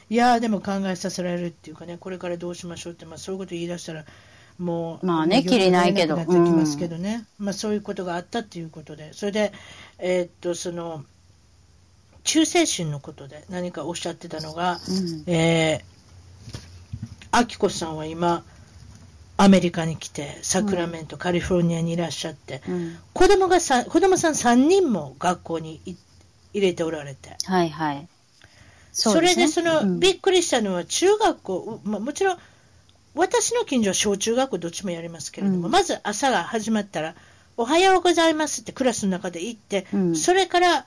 [0.09, 4.05] いやー、でも考えさせられるっていうかね、これからどうしましょうって、まあ、そういうこと言い出したら、
[4.59, 6.17] もう、まあねきりないけど。
[6.17, 9.53] なってきますけどね、まあ、そういうことがあったっていうことで、それで、
[9.99, 11.05] えーっと、その、
[12.25, 15.25] 忠誠心のことで何かおっしゃってたのが、うん。
[15.27, 18.43] えー、アキコさんは今、
[19.43, 22.99] アメリカに来て、サクラメント、カリフォルニアにいらっしゃって、うん。
[23.15, 25.97] 子供がさ子供さん3人も学校にい
[26.53, 28.07] 入れておられて、はいはい。
[28.93, 29.99] それでその、うん。
[29.99, 32.39] びっくりしたのは、中学校、まあ、もちろん、
[33.15, 35.73] 私の近所は小中学校どっちもやりますけれども、うん。
[35.73, 37.15] まず朝が始まったら、
[37.57, 40.17] おはようございますってクラスの中で言って、うん。
[40.17, 40.85] それから、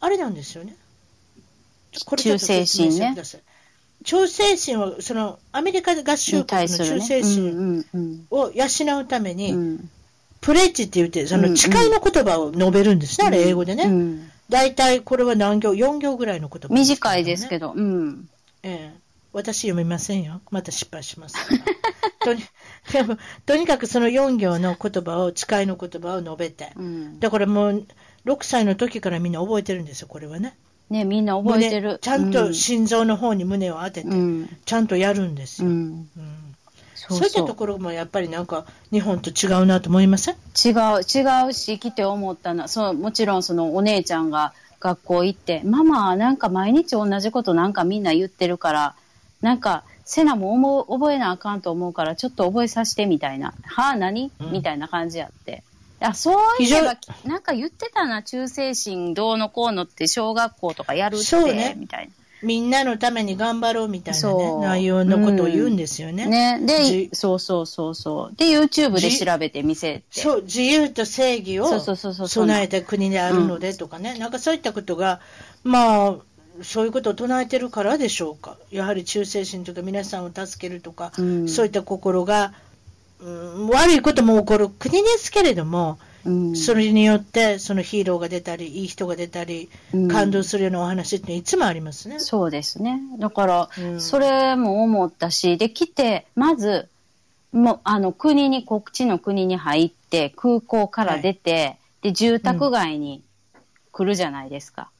[0.00, 0.76] あれなんですよね。
[2.04, 3.40] これちょっと説明してください。
[4.06, 6.68] 忠誠心は、その、アメリカ合衆に国の。
[6.68, 7.84] 忠誠心
[8.30, 9.90] を養うために、うん
[10.38, 13.84] プレッジって言って、そのうん誓いの言葉を述べるんですね、あれ英語でね。
[13.84, 18.28] うん大体これは何行 ?4 行ぐらいの言葉、短いですけど、ど、うん。
[18.62, 18.96] ええ。
[19.32, 20.40] 私読みませんよ。
[20.52, 21.36] また失敗します。
[22.24, 22.44] とに
[22.92, 26.70] でもとにかくその4行の言葉を、誓いの言葉を述べて。
[26.76, 27.86] うんだからもう、
[28.24, 30.56] 6歳の時からみんな覚えてるんですよ、これはね。
[30.90, 31.98] ね、みんな覚えてる胸。
[31.98, 34.56] ちゃんと心臓の方に胸を当てて、うん。
[34.64, 35.68] ちゃんとやるんですよ。
[35.68, 35.74] うん。
[35.74, 36.56] うん
[36.94, 40.34] そそういったところもやっぱりなんか、日本と違うなと思いません？
[40.34, 48.94] 違う、違うし、来て思ったのは、そう、もちろんそのお姉ちゃんが学校行って、ママ、なんか毎日同じことなんかみんな言ってるから、
[49.42, 53.52] なんか、セナも思う覚えなあかんと思うから、ちょっと覚えさせてみたいな。
[53.64, 55.62] はあ、何、うんみたいな感じやって。
[56.00, 62.10] あ、そういえば、なんか言ってたな、忠誠心どうのこうのって小学校とかやるって、ねみたい
[62.42, 66.26] みんなのために頑張ろうみたいな、ね内容のことを言うんですよね。
[66.26, 66.58] な。
[66.58, 66.66] ね。
[66.66, 68.36] でじ、そうそうそうそう。
[68.36, 70.20] で、YouTube で調べて見せて。
[70.20, 75.20] そう、自由と正義を備えた国であるのでとかね、なんかそういったことが、
[75.64, 76.16] まあ、
[76.62, 78.56] そういうことを唱えてるからでしょうか。
[78.70, 82.52] やはり忠誠心とか皆さんを助けるとか、うんそういった心が、うん、
[83.20, 92.18] 悪いことも起こる国ですけれども、うんそれによってそのヒーローが出たり、いい人が出たり、うん感動するようなお話っていつもありますね。
[92.18, 93.00] そうですね。
[93.18, 96.88] だから、うんそれも思ったし、で、来て、まず、
[97.52, 103.22] もう、あの、国に、こっちの国に入って、空港から出て、で、住宅街に
[103.92, 104.90] 来るじゃないですか。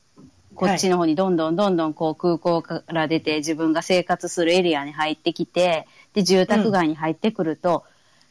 [0.55, 7.85] こっちの方にどんどんどんどんこう空港から出て自分が生活するエリアに入ってきて、で、住宅街に入ってくると、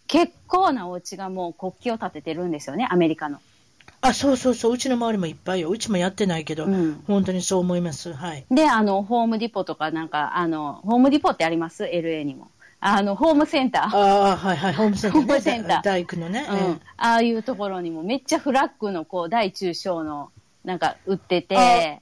[0.08, 3.40] 結構なお家がもう国旗を立ててるんですよね、アメリカの。
[4.02, 5.70] あ、そうそうそう、うちの周りもいっぱいよ。
[5.70, 8.14] うちもやってないけど、うん本当にそう思います。
[8.14, 8.46] はい。
[8.52, 12.50] で、あの、ホームディポとかなんか、あの、ホームディポってあります ?LA にも。
[12.80, 13.98] あの、ホームセンター。
[13.98, 15.26] ああ、はいはい、 ホームセンター、ね。
[15.26, 16.46] ホームセンター大工のね。
[16.48, 20.30] うん、えああいうところにもめっちゃフラッグのこう大中小の
[20.64, 22.02] なんか売ってて、え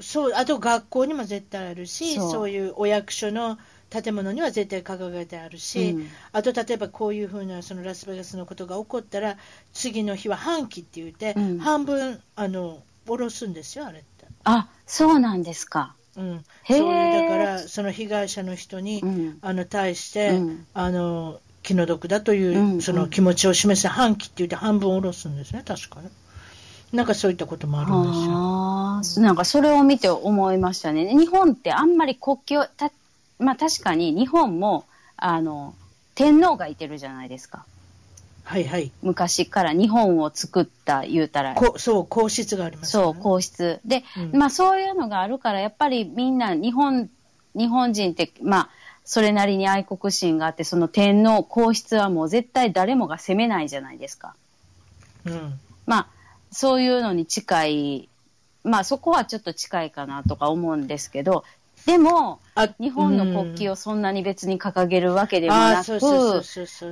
[0.00, 3.58] そう、あと学校にも絶対あるし、そういうお役所の
[3.90, 9.36] 建物には絶対掲げてあるし、うんあと例えばこういうふうなそのラスベガスのことが起こったら、
[9.72, 14.26] 次の日は半期って言って、うん半分あの下ろすんですよ、あれって。
[14.44, 15.94] あそうなんですか。
[16.16, 26.10] うん、そうだから、その被害者の人に、うんあの対して、うんあの気の毒だという、うんその気持ちを示す半期って言って半分下ろすんですね、確かね。
[26.92, 29.24] なんかそういったこともあるんですよ。
[29.24, 31.14] なんかそれを見て思いましたね。
[31.14, 32.90] 日本ってあんまり国旗をた、
[33.40, 34.84] まあ確かに日本も
[35.16, 35.74] あの
[36.14, 37.64] 天皇がいてるじゃないですか。
[38.44, 38.90] はいはい。
[39.02, 41.54] 昔から日本を作った言うたら。
[41.54, 43.80] こそう、皇室がありますよそう、ね、皇室。
[43.84, 47.08] で、うんまあそういうのがあるから、やっぱりみんな日本、
[47.54, 48.70] 日本人って、まあ、
[49.04, 54.34] それなりに愛国心があって、その天皇、皇室はもう絶対誰もが責めないじゃないですか。
[55.24, 55.60] うん。
[55.86, 56.08] まあ、
[56.50, 58.08] そういうのに近い、
[58.64, 61.44] まあそこはちょっと近いかなとか思うんですけど、
[61.86, 65.98] でも、あ日本の国旗をそんなに別に掲げるわけでもなく、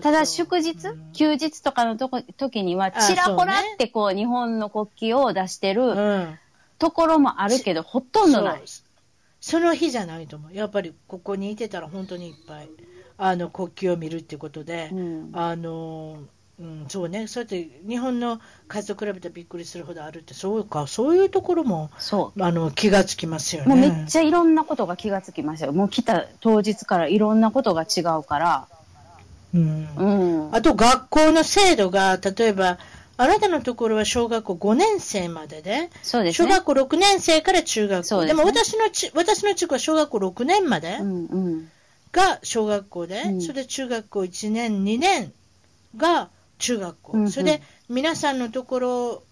[0.01, 6.39] ただ祝日うん、休日とかのとこ時には、あちらほらってこう、日本の国旗を出してうるん。
[6.79, 8.63] ところもあるけど、ほとんどない。
[8.65, 8.89] そう
[9.41, 10.55] その日じゃないと思う。
[10.55, 12.69] やっぱりここにいてたら本当にいっぱい、
[13.19, 16.19] あの、国旗を見るってことで、うんあの、
[16.61, 23.69] うん、そうね、そうやって日本の数と比べてびっくりするほどあるって、そうか、そういうところも、そあの、気がつきますよう。
[23.69, 23.75] ね。
[23.75, 25.73] もうめっちゃいろんなことが気がつきましたよ。
[25.73, 28.69] もう来た当日からいろんなことが違うから。
[29.55, 30.55] うんうん。
[30.55, 32.79] あと学校の制度が、例えば、
[33.21, 36.49] あなたのところは小学校5年生までで、そうですね。
[36.49, 38.05] 小学校6年生から中学校。
[38.05, 41.71] そうですねでも私のち、私の地区は小学校6年までうんうん。
[42.13, 45.33] が小学校で、うんそれで中学校1年、2年
[45.97, 47.13] が中学校。
[47.13, 49.23] うんうんそれで皆さんのところ、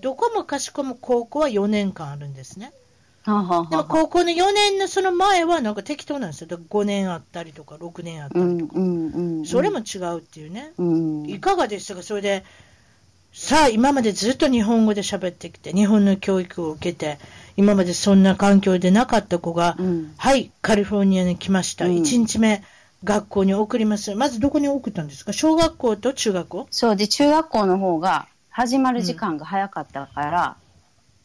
[0.00, 2.72] どこもかしこも高校は4年間あるんですね。
[3.24, 6.46] はあはあはあでも高校の4年のその前はなんか適当なんですよ。
[6.46, 8.72] だから5年あったりとか6年あったりとか。
[8.76, 9.46] うんうんうんうん。
[9.46, 10.72] それも違うっていうね。
[10.78, 11.26] うん。
[11.28, 12.02] いかがでしたか？
[12.02, 12.44] それで、
[13.32, 17.18] さあ、今までずっと日本語で喋ってきて、日本の教育を受けて、
[17.56, 21.86] 今までそんな環境でなかった子が、うんはい、カリフォルニアに来ました。
[21.86, 22.62] うん1日目、
[23.04, 24.14] 学校に送ります。
[24.14, 25.32] まずどこに送ったんですか？
[25.32, 26.66] 小学校と中学校？
[26.70, 30.56] そうで、中学校の方が始まる時間が早かったから、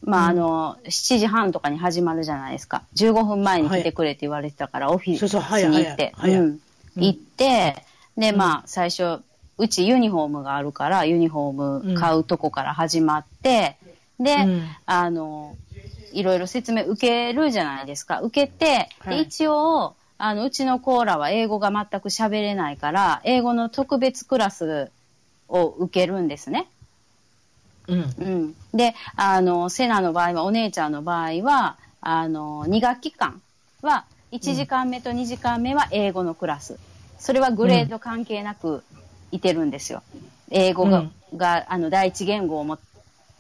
[0.02, 2.84] まあ、あの、7時半とかに始まるじゃないですか。
[2.96, 6.32] 15分前に来てくれって言われてたから、オフィスに行って、うん。
[6.34, 6.60] うん。
[6.96, 7.84] 行って、
[8.18, 8.38] で、うん。
[8.38, 9.22] まあ、最初、
[9.58, 13.78] うちユニフォームがあるから、ユニフォーム買うとこから始まって、
[14.20, 14.70] で、うん。
[14.86, 15.58] あの、
[16.12, 18.22] いろいろ説明受けるじゃないですか。
[18.22, 19.18] 受けて、はい。
[19.18, 24.92] で一応、あの、うちのコーラは英語が全く喋れないから、英語の特別クラス
[25.48, 26.70] を受けるんですね。
[27.88, 28.14] うん。
[28.18, 28.56] うん。
[28.74, 33.42] で、あの、セナの場合は、お姉ちゃんの場合は、あの、2学期間
[33.82, 36.78] は、1時間目と2時間目は英語のクラス。
[37.18, 38.84] それはグレード関係なく
[39.32, 40.04] いてるんですよ。
[40.52, 42.78] 英語が、があの、第一言語をも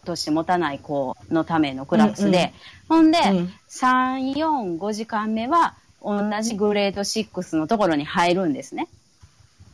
[0.05, 2.53] として持たない子のためのクラスで、
[2.87, 8.87] ほんで、うん3、4、5時間目は、同じグレード6のところに入るんですね。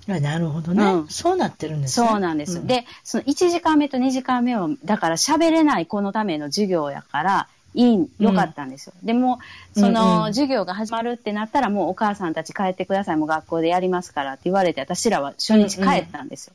[0.07, 2.07] あなるほどね、うんそうなってるんですね。
[2.07, 2.59] そうなんです。
[2.59, 8.93] うん、で、その1時間目と2時間目は、だから喋れない子のための授業やから、いい、良かったんですよ。
[9.03, 9.39] でも、
[9.75, 16.53] そうんのうん授業が始まるってなったら、もうお母さんたち帰ってください、もう学校でやりますからって言われて、私らは初日帰ったんですよ。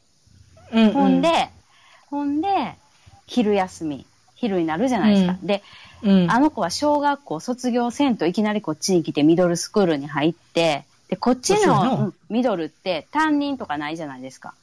[0.72, 1.50] うんうんほんで、
[2.08, 2.48] ほんで、
[3.26, 4.06] 昼休み、
[4.36, 5.32] 昼になるじゃないですか。
[5.32, 5.62] うんで、
[6.02, 14.54] うんあの子は小学校卒業せんといきなりこっちに来てミドルスクールに入って、で、こっちのミドルって担任とかないじゃないですか。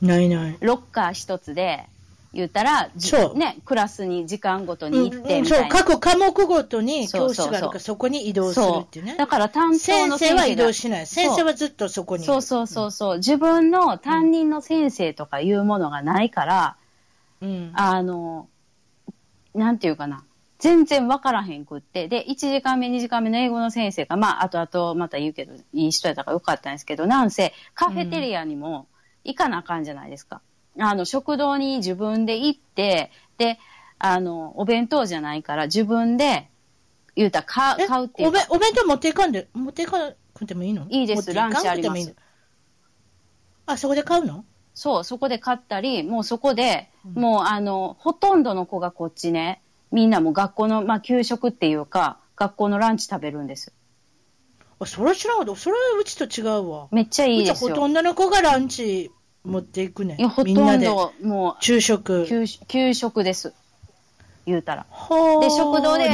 [0.00, 0.56] ないない。
[0.60, 1.86] ロッカー一つで、
[2.34, 5.68] 言ったら、じそうね、クラスに時間ごとうんに行ってうんそう、みたいな。
[5.68, 9.16] 各科目ごとにそうそうそう教室があるから、そこに移動するっていうね。
[9.16, 11.06] だから担当先の先生は移動しない。
[11.06, 12.24] 先生はずっとそこに。
[12.24, 16.76] そうそうそうそう、自分の担任の先生とかいうものがないから、
[17.42, 17.70] うん。
[17.74, 18.48] あの、
[19.54, 20.24] なんていうかな。
[20.62, 22.06] 全然わからへんくって。
[22.06, 28.86] で、1時間目、2時間目の英語の先生が、まあ、後々また言うけど、いい人やったからよかったんですけど、なんせ、カフェテリアにも
[29.24, 30.40] 行かなあかんじゃないですか。
[30.78, 33.58] あの、食堂に自分で行って、で、
[33.98, 36.48] あの、お弁当じゃないから、自分で、
[37.16, 38.38] 言うたら買えう、っていうか。
[38.48, 40.86] おべお弁当持っていかんで、持っていかなくてもいいの？
[40.88, 41.34] いいです。
[41.34, 42.14] ランチあります。
[43.66, 44.44] あ、そこで買うの？
[44.74, 47.20] そう、そこで買ったり、もうそこで、うん。
[47.20, 49.61] もうあの、ほとんどの子がこっちね、
[49.92, 53.72] みんなもう学校の、まあ給食っていうか、学校のランチ食べるんですよ。
[54.80, 55.54] あ、それは知らんか。
[55.54, 56.88] それはうちと違うわ。
[56.90, 57.68] めっちゃいいうですよ。
[57.68, 59.10] ちはほとんどの子がランチ
[59.44, 60.86] 持っていくねいや、ほみんなで。
[60.86, 62.26] とんど、も昼う、食。
[62.26, 63.52] 給給食です。
[64.46, 64.86] 言うたら。
[65.40, 66.08] で、食堂で、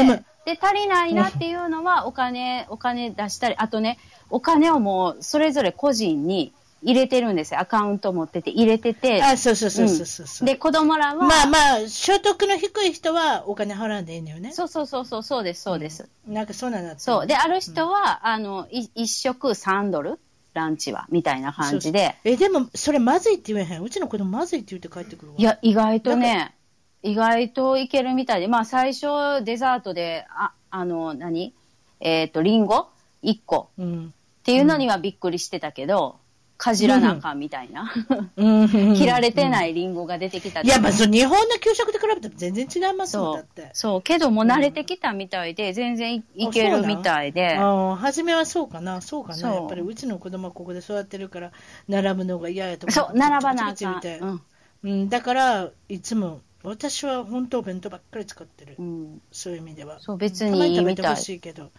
[0.45, 3.99] で、足りないなっていうのは、お金、お金出したり、あとね、
[4.31, 7.61] お金をもう、それぞれ個人に入れてるんですよ。
[7.61, 9.23] アカウント持ってて、入れてて。
[9.23, 10.47] あ、そうそうそうそうそうそう。
[10.47, 14.53] で、子供らは、まあまあ、所得の低い人はお金払うんでいいのよね。
[14.53, 16.09] そうそうそうそう、そうです、そうです。
[16.27, 17.27] なんかそうなんだそう。
[17.27, 20.19] で、ある人は、あの、い一食3ドル
[20.55, 22.17] ランチは、みたいな感じで。
[22.25, 23.83] え、でも、それまずいって言えへん？
[23.83, 25.35] うちの子供まずいって言って帰ってくるわ。
[25.39, 26.55] いや、意外とね、
[27.03, 31.55] 意外といけるみたいで、まあ最初デザートで、あ、あの、何？
[32.01, 32.87] えっ、と、リンゴ
[33.25, 34.07] ?1 個うん。
[34.07, 36.17] っていうのにはびっくりしてたけど、
[36.59, 37.91] かじらなあかんみたいな。
[38.37, 38.69] うん。
[38.97, 39.49] 切られてい。
[39.49, 43.71] ないリンゴが出てきたいや、まあ、そう日本の給食と比べても全然違いますもん、だって。。
[43.73, 44.03] そう。
[44.03, 47.57] けどもう慣れてきたみたいで、全然いいけるみたいで。
[47.57, 49.55] ああ、初めはそうかな、そうかな。
[49.55, 51.53] やっぱりうちの子供はここで育ってるから、
[51.89, 52.93] 並ぶのが嫌やとか。
[52.93, 54.41] そう、並ばなあかんうん。
[54.83, 58.75] うん、だから、いつも、私は本当お弁当ばっかり使ってる。
[58.79, 59.23] うん。
[59.31, 60.01] そういう意味では。
[60.01, 61.17] そう、別たまにいいみたいに食べてほ。
[61.17, 61.71] しいけど。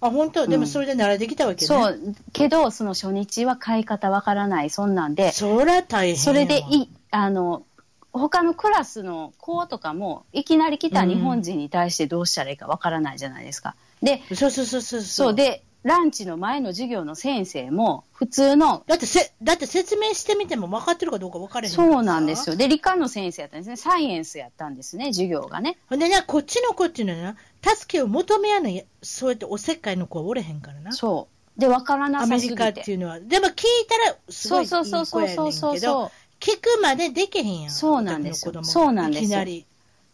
[0.00, 1.66] あ、本当、でもそれで慣れてきたわけね。
[1.66, 1.98] そう。
[2.32, 5.32] けど、その初日は買い方わからない、そんなんで。
[5.32, 6.16] そりゃ大変。
[6.16, 7.64] それでい、あの、
[8.12, 13.74] 他のクラスの子とかも、いきなり来た日本人に対してどうしたらいいかわからないじゃないですか。
[14.02, 15.00] で、そうそうそうそう。
[15.02, 18.82] そうで、ランチの前の授業の先生も、普通の。
[18.88, 22.56] だってせ、だって説明してみても分かってるかどうか分からへんそうなんですよ。
[22.56, 23.76] で、理科の先生やったんですね。
[23.76, 25.78] サイエンスやったんですね、授業がね。
[25.88, 30.90] ほんでね、こっちの子っていうのはな、助けを求めやない、そうやっておせっかいの子はおれへんからな。
[30.90, 31.60] そう。
[31.60, 33.20] で、分からなさすぎてアメリカっていうのは。
[33.20, 33.54] でも聞い
[33.88, 35.04] たら、すごいいい子やねんけど。
[35.04, 36.10] そうそうそうそうそう。
[36.40, 37.70] 聞くまでできへんやん。
[37.70, 38.64] そうなんですよ。
[38.64, 39.26] そうなんですよ。
[39.26, 39.66] いきなり。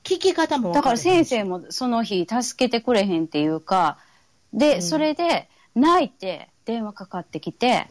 [0.04, 3.98] 聞き方もだから先生もその日助けてくれへんっていうか、
[4.52, 7.88] で、うん、それで泣いて電話かかってきて、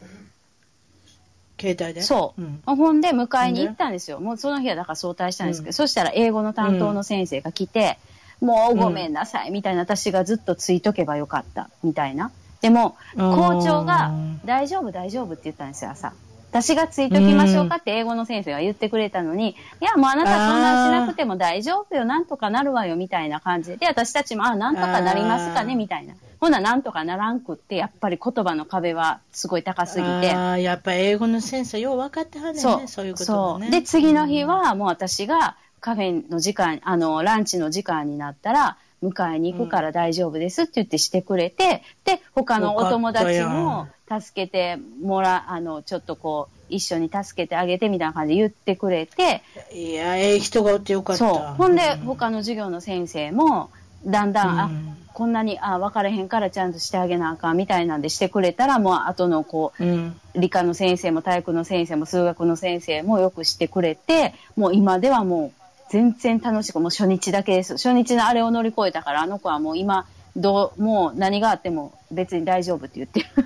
[1.60, 2.02] 携帯で？
[2.02, 4.18] そう、うん、ほんで迎えに行ったんですよ。
[4.20, 7.98] もうその日はだから早退したんですけど、うん、そしたら英語の担当の先生が来て、
[8.40, 12.32] もうごめんなさいみたいな、私がずっとついとけばよかったみたいな。
[12.60, 14.12] でも、校長が
[14.44, 16.12] 大丈夫大丈夫って言ったんですよ、朝。
[16.52, 23.78] 私がついときましょうかって英語の先生が言ってくれたのに、いや、もうあなたそんなしなくても大丈夫よ、なんとかなるわよ、みたいな感じ。
[23.78, 26.12] で、私たちも、あ、なんとかなりますかね、みたいな。
[26.40, 30.34] ほな、なんとかならんくって、やっぱり言葉の壁はすごい高すぎて。
[30.34, 32.88] ああ、やっぱ英語の先生よう分かってはんねんね、そう。
[32.88, 33.70] そういうことね。
[33.70, 49.42] で、次の日はもう私がカフェの時間、あの、ランチの時間になったら、迎えに行くから大丈夫ですって言ってしてくれて、で、他のお友達も助けてもら、あの、ちょっとこう、一緒に助けてあげてみたいな感じで言ってくれて。
[49.72, 51.28] いや、ええ人がおってよかった。
[51.28, 51.54] そう。
[51.56, 53.70] ほんで、他の授業の先生も、
[54.06, 54.70] だんだん、うん、あ、
[55.12, 65.61] こんなに、あ、分かれへんからちゃんとしてあげなあかんみたいなんでしてくれたら、もう後のこう、うん、理科の先生も体育の先生も数学の先生もよくしてくれて、もう今ではもう
[65.92, 67.74] 全然楽しく、もう初日だけです。
[67.74, 73.26] 初日のあれを乗り越えたから、あの子はもう今、どう、もう何があっても別に大丈夫って言ってる。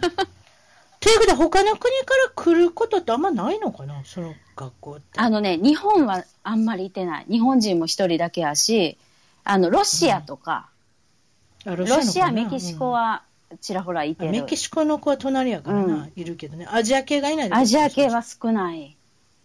[1.00, 5.18] ということで、他の国から来ることってあんまないのかな、その学校って。
[5.18, 7.26] あのね、日本はあんまりいてない。
[7.28, 8.96] 日本人も一人だけやし、
[9.42, 10.68] あの、ロシアとか、
[11.64, 13.22] うん、ロシア、メキシコは
[13.60, 14.30] ちらほらいてる。
[14.30, 16.68] メキシコの子は隣やからな、うん、いるけどね。
[16.70, 18.96] アジア系がいないアジア系は少ない。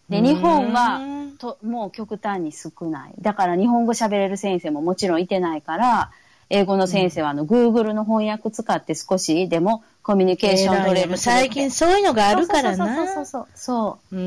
[0.07, 3.13] で、日本はと、もう極端に少ない。
[3.19, 6.11] だから日本語喋れる先生ももちろんいてないから、
[6.49, 11.17] 英語の先生はあの、グーグルの翻訳使って少しでもコミュニケーション取れる。
[11.17, 12.95] 最近そういうのがあるからな。
[12.95, 14.15] そうそうそうそう。
[14.15, 14.19] う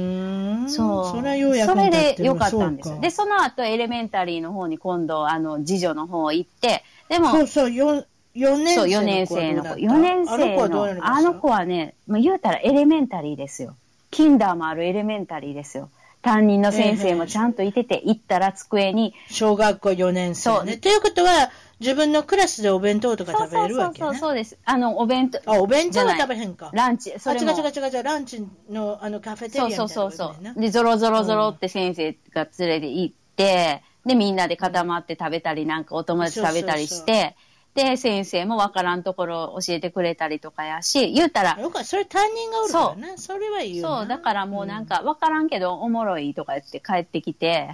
[0.64, 0.68] ん。
[0.68, 1.04] そう。
[1.18, 2.98] それはようやそれでよかったんですよ。
[3.00, 8.04] で、その後エレメンタリーの方に今度、あの、次女の方行って、でも、そうそう、4,
[8.34, 8.74] 4年生の子。
[8.74, 9.74] そう、4年生の子。
[9.74, 13.76] 4年生の、あの子はね、まあ、言うたらエレメンタリーですよ。
[14.10, 15.90] キンダーもあるエレメンタリーですよ。
[16.24, 19.14] 担任の先生もちゃんといてて、行ったら机に。
[19.28, 20.72] 小学校4年生、ね。
[20.72, 20.78] そう。
[20.78, 21.50] ということは、
[21.80, 24.56] 自分のクラスでお弁当とか食べれるわけ、ね、そうそうそうです。
[24.64, 25.38] あの、お弁当。
[25.44, 26.70] あ、お弁当は食べへんか。
[26.72, 27.12] ランチ。
[27.18, 28.02] それもあ、違う違う違う違う。
[28.02, 30.60] ランチの、あの、カフェテリアみたいな、ね、そうそうそう。
[30.60, 37.36] で、ゾロゾロゾロって先生が連れて行って、で、みんなで固まって食べたり、なんかお友達食べたりして、そうそうそうで、
[37.74, 41.60] 先生もわからんところ教えてくれたりとかやし、言うたら。
[41.60, 43.14] よかそれ担任がおるからね。
[43.16, 47.70] それはいいよそう、だからもうなんかわからんけど、おもろいとか言って帰ってきて、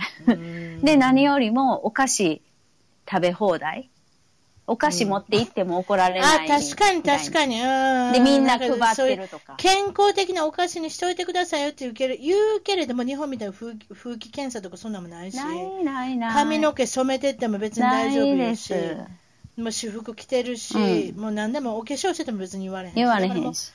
[0.83, 2.41] で、何よりもお菓子
[3.11, 3.91] 食べ放題。
[4.67, 7.57] お菓子持って行っても怒られない、うん、あ、確かに確かに。
[8.13, 9.55] で、みんな配ってるとか。
[9.57, 15.37] 健康的なお菓子にしといてくださいよって言うけれ言うけれども、日本みたいな風風紀検査とかそんなもないし。
[15.37, 16.35] ないないない。
[16.35, 18.71] 髪の毛染めてっても別に大丈夫やし。
[18.71, 19.20] ないです。
[19.61, 23.73] もう私服着てるし、うん、もう何でもお化粧してても別に言われへん言われへんし。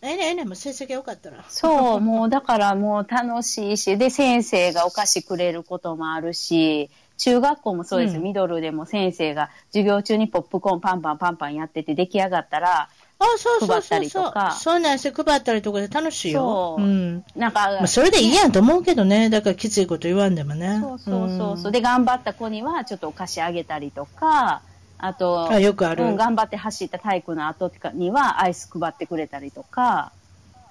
[0.00, 1.44] ええねええねもう成績良かったら。
[1.48, 12.88] そう、 もうだからもう楽しいし、で、先生がお菓子くれることもあるし、中学校もそうです、うん、ミドルでも先生が授業中にポップコーンパンパンパンパンやってて出来上がったら、
[13.20, 14.32] あそうそうそうそう。
[14.52, 15.12] そうなんですよ。
[15.12, 16.40] 配ったりとかで楽しいよ。
[16.40, 16.82] そう。
[16.82, 17.24] うん。
[17.34, 19.28] なんか、まあ、それでいいやんと思うけどね。
[19.28, 20.78] だからきついこと言わんでもね。
[20.80, 24.62] そうそうそうそう、うん、で、頑張った子にはちょっとお菓子あげたりとか、
[24.98, 30.12] あと、あよくある、うん、頑張って走った体育の後にはアイス配ってくれたりとか。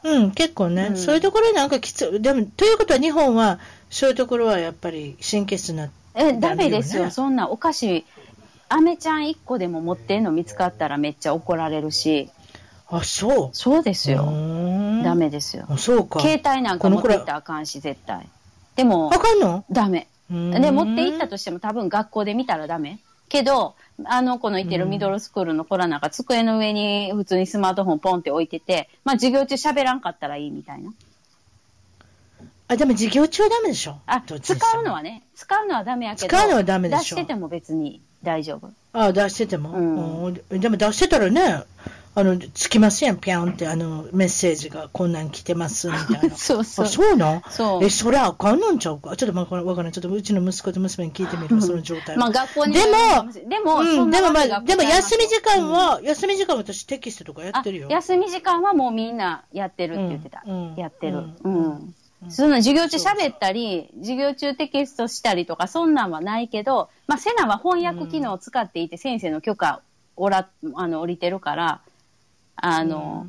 [0.04, 2.22] うん、結構ね、うん、そういうところなんかきつい。
[2.22, 3.60] でも、ということは日本は、
[3.90, 7.10] そういうところはやっぱり神経質な、ね、え、ダメですよ。
[7.10, 8.06] そんなお菓子、
[8.70, 12.30] アメちゃん1個でも持ってんの見つかったらめっちゃ怒られるし。
[12.90, 14.26] あ、そうそうですよ。
[15.04, 15.66] ダメですよ。
[15.70, 16.20] あ、そうか。
[16.20, 18.28] 携帯なんか持っていったらあかんし、絶対。
[18.76, 19.64] でも、あかんの？
[19.72, 20.08] ダメ。
[20.30, 23.00] で、持って行ったとしても多分学校で見たらダメ。
[23.30, 23.76] けど、
[24.06, 30.94] あの子のいてるミドルスクールの子らなんか、机の上に普通にスマートフォンポンって置いてて、まあ授業中喋らんかったらいいみたいな。
[32.70, 33.98] あ、でも授業中はダメでしょ？
[34.06, 37.16] あ、使うのはね、使うのはダメやけど、使うのはダメでしょ。
[37.16, 38.72] 出してても別に大丈夫。
[38.94, 40.26] ああ、出してても、うん。
[40.26, 40.60] うん。
[40.60, 41.64] でも出してたらね、
[42.20, 46.34] あの、つきますやん、ぴゃんって、あの、メッセージが、こんなん来てます、みたいな。
[46.36, 47.44] そうそうあ、そうなん？
[47.48, 49.16] そうえ、それあかんのんちゃうか？
[49.16, 49.92] ちょっとまあ、わからん。
[49.92, 52.22] ちょっとうちの息子と娘に聞いてみるわ、その状態は。
[52.22, 52.88] まあ学校にでも
[53.48, 57.88] でも、うん、でもまあ、でも休み時間は、は、休み時間は私テキストとかやってるよ。
[57.92, 60.42] あ休み時間はもうみんなやってるって言ってた。
[60.44, 61.18] うんうんやってる。
[61.18, 61.66] ううんん。
[61.66, 61.96] うん
[62.30, 69.82] そんな授業中喋ったり、授業中テキストしたりとか、そんなんはないけど、まあ、セナは翻訳機能を使っていて、先生の許可
[70.16, 71.82] おら、あの、降りてるから、
[72.58, 73.28] あの、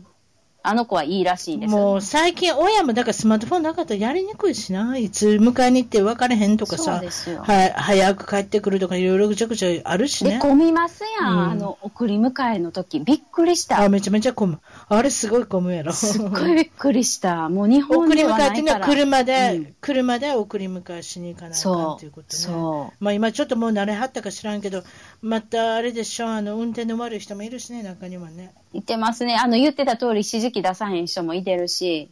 [0.69, 4.99] あの子はいいらしいんですもう最近親もだからスマートフォンなかったらやりにくいしな。
[4.99, 7.01] いつ迎えに行って別れへんとかさ。
[7.01, 10.39] は早く帰ってくるとかいろいろぐちゃぐちゃあるしで、ね。
[10.41, 13.01] 混みますやん、うんあの、送り迎えの時。
[13.01, 13.83] びっくりした。
[13.83, 14.61] あ、めちゃめちゃ混む。
[14.89, 15.93] あれすごい混むやろ。
[15.93, 17.49] すっごいびっくりした。
[17.49, 18.81] もう日本送りでは迎えっていうのは。
[18.81, 22.43] 車で、うん車で送り迎えしに行かないかんそうということね。
[22.43, 24.83] そうまあ今ちょっともう慣れはったか知らんけど、
[25.23, 28.53] またあれでしょ、あの、運転の悪い人もいるしね、中にはね。
[28.73, 29.37] 言ってますね。
[29.37, 32.11] あの、言ってた通り指示器出さへん人もいてるし。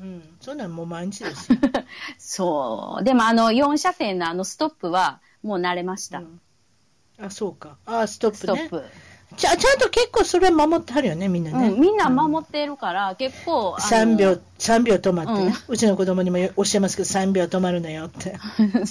[0.00, 0.22] うん。
[0.40, 1.58] そんなんもう毎日ですよ。
[2.18, 3.04] そう。
[3.04, 6.18] でもあの、4車線のあのストップはもう慣れました。
[6.18, 6.40] うん
[7.18, 7.76] あ、そうか。
[7.86, 8.64] あ、ストップね。
[8.64, 8.84] ストップ。
[9.36, 11.68] ちゃちゃんと結構それは守ってはるよね、みんなね。
[11.68, 13.76] うん、みんな守ってるから、結構。
[13.78, 18.36] あの3秒、三秒止まってね、うちの子供にも教えますけど、3秒止まるなよって。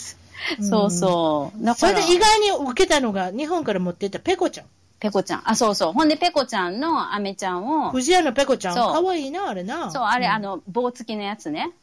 [0.61, 1.63] そうそう。
[1.63, 4.65] だそれで意外に受けたのが、日本から持っていったペコちゃん。
[5.03, 5.41] ペコちゃん。
[5.43, 5.91] あ、そうそう。
[5.91, 9.91] ほんで、ペコちゃんのアメちゃんを、藤屋のペコちゃん、かわいいな、あれな。
[9.91, 11.73] そう、あれ、んあの、棒付きのやつね。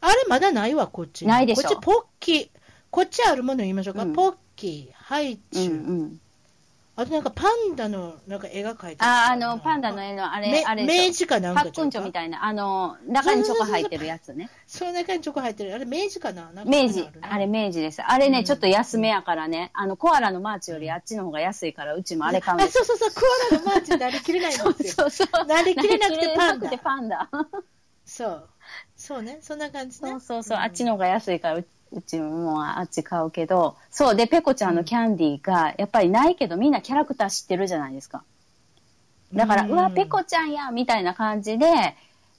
[0.00, 1.26] あれまだないわ、こっち。
[1.26, 2.48] ないでしょこっちポッキー。
[2.92, 4.02] こっちあるもの言いましょうか。
[4.02, 5.72] うんポッキー、ハイうんチュウ。
[5.72, 6.20] うん。
[6.94, 10.84] あとなんかパンダのなんか絵が描いてあ、あの、パンダの絵の、あれ、あれ。
[10.84, 14.50] 明治かなんかパックンチョみたいな、あの、中にチョコ入ってるやつね。
[14.66, 15.74] その中にチョコ入ってる。
[15.74, 16.52] あれ明治かな？
[16.52, 18.02] なんか明治あれ明治です。
[18.02, 25.08] あれね、うんちょっと安めやからね、あの、コアラのマーチよりあっちの方が安いから、うちもあれ買うんあ、ですそうそうそう、コアラのマーチなりきれないんそうですよ。
[25.08, 25.46] そうそう。
[25.46, 27.30] なりきれなくてパンダなりきれなくてパンダ。
[28.04, 28.48] そう。
[28.96, 30.10] そうね、そんな感じね。
[30.10, 31.62] そうそうそう、あっちの方が安いから、
[31.92, 38.22] ううちもあっち買うけど、そう、で、ペコちゃんのキャンディーが、やっぱりないけど、みんなキャラクター知ってるじゃないですか。
[39.32, 41.66] だから、ううんわ、ペコちゃんや、みたいな感じで、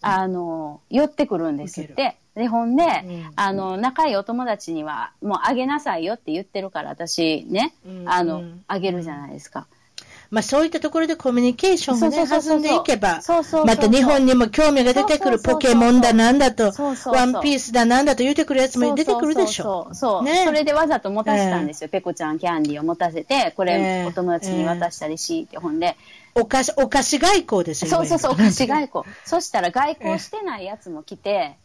[0.01, 2.17] あの、寄ってくるんですっウて。
[2.35, 3.31] で、ほんで、うん。
[3.35, 8.09] あの、仲いいお友達には、もうあげなさいよって言ってるから、私ね、うん。
[8.09, 9.67] あのうん、あげるじゃないですか。
[10.33, 13.21] まあそういったところでコミュニケーションがね、弾んでいけば
[13.65, 16.73] また日本にも興味が出てくるポケモンだなんだと、
[17.05, 19.89] ワンピースだなんだと言ってくるやつも出てくるでしょ。
[19.93, 20.27] そう。
[20.27, 21.89] それでわざと持たせたんですよ。
[21.89, 24.01] ペコちゃんキャンディーを持たせて、こええ。
[24.01, 25.95] れお友達に渡したりし、って、ほんで、
[26.33, 27.91] お菓子、お菓子外交ですよ。
[27.91, 29.03] そうそうそう、お菓子外交。
[29.25, 31.57] そしたら外交してないやつも来て、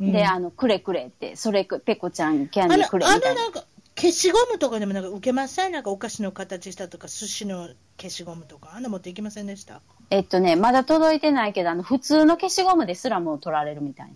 [0.00, 0.12] うん。
[0.12, 3.30] で、あの、くれくれって、それく、ペコちゃんキャンディーくれみたいな。
[3.30, 3.64] あのなんか、
[4.02, 5.70] 消しゴムとかでもなんか受けません？
[5.70, 9.80] なんかお菓子の形したとか、寿司の消しゴムとか、あんな持っていきませんでした？
[10.10, 14.14] えっとね、まだ届いてないけど、あの、普通の消しゴムですらも取られるみたいな。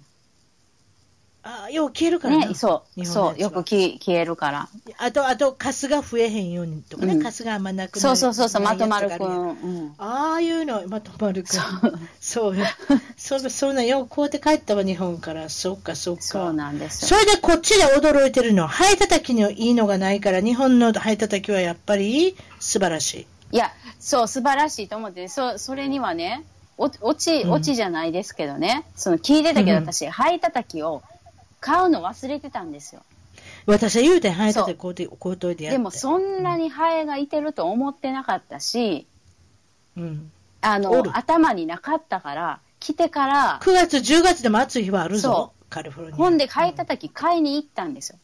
[1.47, 2.35] あ、よう消えるかな。
[2.35, 2.49] らな。
[2.49, 4.69] ね、そう、そう、よくき消えるから。
[4.99, 8.01] あと、あと、カスが増えへんようにとかね、うんカスがあんまなくなる。
[8.01, 9.49] そうそうそうそう、まとまるくんん。
[9.51, 9.95] うん。
[9.99, 11.49] ああいうの、まとまるくん。
[12.21, 12.67] そうよ。
[13.17, 15.49] そう、 そんなようこうやって帰ったわ、日本から。
[15.49, 16.23] そっか、そっか。
[16.23, 18.67] そうなんですそれでこっちで驚いてるの。
[18.67, 23.27] ハエ叩きにいいのがないから、日本のハエ叩きはやっぱり素晴らしい。
[23.53, 23.71] いや、
[24.01, 26.45] そう、素晴らしいと思って、そそれにはね、
[26.79, 31.03] お落ち、うん落ちじゃないですけどね、その聞いてたけど、うん私、ハエ叩きを
[31.67, 33.03] 買うの忘れてたんですよ。
[33.67, 35.79] 私は言うて、ハエ叩きこうて、こうといてやって。
[35.79, 39.05] でも、そんなにハエがいてると思ってなかったし、
[39.97, 40.31] うん。
[40.61, 45.69] あおの、る頭になかったから、来てから、9月、10月でも暑い日はあるぞそ。
[45.69, 46.17] カリフォルニア。
[46.17, 48.19] ほんで、ハエ叩き買いに行ったんですよ。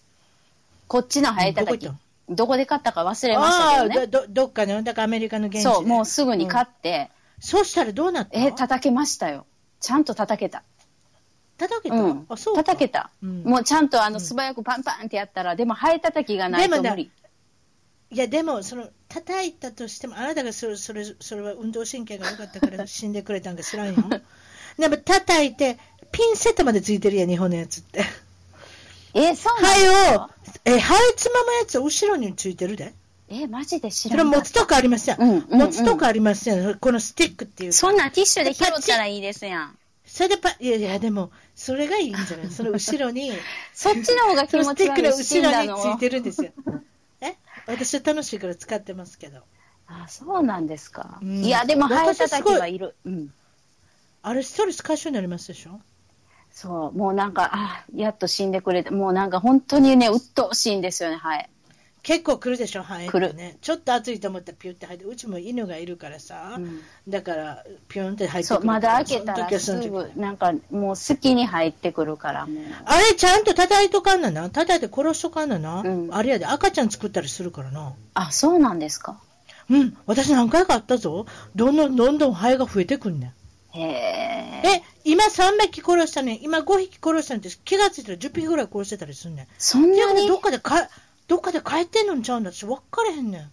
[0.86, 1.90] こっちのハエ叩き
[2.28, 4.06] どこで買ったか忘れましたけどね。
[4.06, 5.62] ど、どどっかの、だからアメリカの現地で。
[5.64, 9.46] そう、もうすぐに買っって、そうしたらどうなったえ、叩けましたよ。
[9.80, 10.62] ちゃんと叩けた。
[11.68, 13.10] 叩けた、うんあ、そうか叩けた。
[13.22, 17.10] うんもうちゃんとあのうん素早くパンパンってやったら、でもハエ叩きがないと無理。
[18.10, 23.94] いや、でも、その、叩いたとしても、あなたがそれ、それ、それは運動神経が良かったから死んでくれたんか知らんよ。
[24.78, 25.78] でも、叩いて、
[26.10, 28.04] ピンセットまでついてるやん、日本のやつって。
[29.14, 30.30] え、そうなんですか、
[30.66, 32.92] え、ハエつまむやつ後ろについてるで。
[33.30, 34.36] え、マジで知そらなかった。
[34.36, 35.22] れ持つとこありますやん。
[35.22, 36.78] うんうんうん持つとこありますやん。
[36.78, 37.76] このスティックっていうか。
[37.76, 39.78] そんなんティッシュで拾ったらいいですやん。
[40.12, 42.50] それでパ、いやいや、でも、それがいいんじゃない？
[42.50, 43.32] その後ろに、
[43.72, 46.52] そっちの方が気その持スティックの後ろについてるんですよ。
[47.22, 47.34] え？
[47.66, 49.40] 私は楽しいから使ってますけど。
[49.86, 51.18] あ、そうなんですか。
[51.22, 52.94] うんいや、でもハエ叩きはいる。
[53.06, 53.32] うん。
[54.20, 55.80] あれ、ストレス解消になりますでしょ？
[56.50, 58.90] そう、もうなんか、あ、やっと死んでくれた。
[58.90, 61.48] もうなんか本当にね、鬱陶しいんですよね、ハエ。
[62.02, 63.58] 結構来るでしょ、ハエってね。
[63.60, 68.74] ちょっと暑いと思ったらピュって入って、うちも犬がいるからさ、うんだからピュンって入ってくそう、るから。
[68.74, 72.48] 窓開けたらすぐ、なんかもう好きに入ってくるから。
[72.84, 74.50] あれちゃんと叩いとかんなな？
[74.50, 75.82] 叩いて殺しとかんなな？
[75.82, 77.92] うんあれやで、赤ちゃん作ったりするからな。
[78.14, 79.20] あ、そうなんですか。
[79.70, 81.26] うん、私何回かあったぞ。
[81.54, 83.32] どんどんどんどんハエが増えてくんね
[83.74, 83.78] ん。
[83.78, 84.68] へえ。
[84.68, 86.42] え、今3匹殺したねん。
[86.42, 87.60] 今5匹殺したんです。
[87.64, 89.46] 気がついたら10匹ぐらい殺してたりすんねん。
[89.56, 90.26] そんなに？
[90.26, 90.88] どっかでか、
[91.28, 93.50] どっかで帰ってんのんちゃうんだ私分かれへんねん。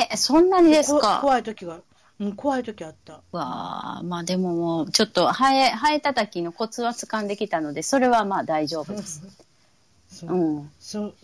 [0.00, 1.18] へそんなにですこか。
[1.20, 1.80] 怖い時が。
[2.18, 3.20] うん、怖い時あった。
[3.32, 9.22] わあ、まあでももう、ちょっと、ハエ、ハエ叩きのコツは掴んできたので、それはまあ大丈夫です。
[10.08, 10.60] そうう。
[10.60, 10.70] ん。
[10.80, 11.14] そう、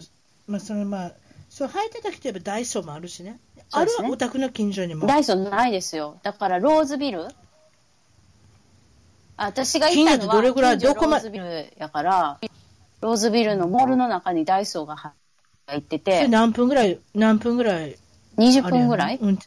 [0.46, 1.12] まあ、そのまあ、
[1.48, 3.38] そう、生えてたきといえばダイソーもあるしね。
[3.56, 5.06] あるそうですねお宅の近所にも。
[5.06, 6.18] ダイソンないですよ。
[6.22, 7.26] だから、ローズビル
[9.38, 10.78] あ私が行ったのは、近所ってどれぐらい？
[10.78, 12.38] 近所どこまローズビルやから、
[13.02, 15.10] ローズビルのモールの中にダイソーが入
[15.76, 17.98] ってそれて、何分ぐらい、何分ぐらい
[18.38, 19.34] 20あるやん分ぐらいうん。
[19.34, 19.38] い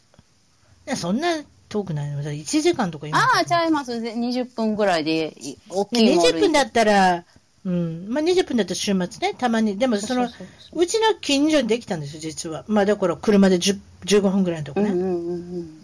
[0.84, 2.22] や、そんな遠くないの。
[2.22, 3.18] 1時間とか今。
[3.18, 3.92] ああ、ちゃいます。
[3.92, 7.24] 20分ぐらいで、い大きいモール20分だったら、
[7.64, 8.06] うん。
[8.10, 8.96] まあ、20分だったら週末
[9.26, 9.78] ね、たまに。
[9.78, 12.64] でも、その、そうそうそううちの近所にできたんですよ、実は。
[12.68, 14.90] まあ、だから、車で10 15分ぐらいのとこね。
[14.90, 15.80] うんうんうんうん。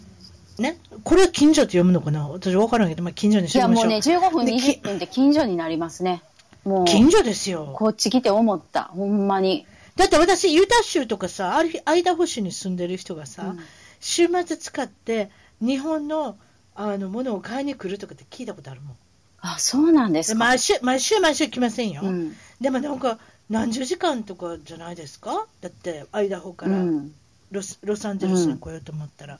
[0.59, 0.77] ね？
[1.03, 2.29] これは近所って読むのかな？
[2.29, 3.85] 私分からんけど、まあ、近所にしいや、ましょう。
[3.85, 6.21] もうね、15分、でき20分って近所になりますね。
[6.65, 7.73] もう、近所ですよ。
[7.75, 8.85] こっち来て思った。
[8.85, 9.65] ほんまに。
[9.95, 13.59] だって私、ユタ州とかさ、ある日、アイダホ州に住んでる人がさ、うん
[14.05, 16.35] 週末使って、日本の、
[16.75, 18.97] あの、ものを買いに来るとかって聞いたことあるもん。
[19.39, 20.33] あ、そうなんですか。
[20.33, 22.01] で毎週、毎週、毎週来ませんよ。
[22.03, 22.35] うん。
[22.59, 23.17] でもなんか、
[23.49, 25.47] 何十時間とかじゃないですか？
[25.61, 27.15] だって、アイダホからうん。
[27.51, 29.39] ロス,、ロサンゼルスに来ようと思ったら、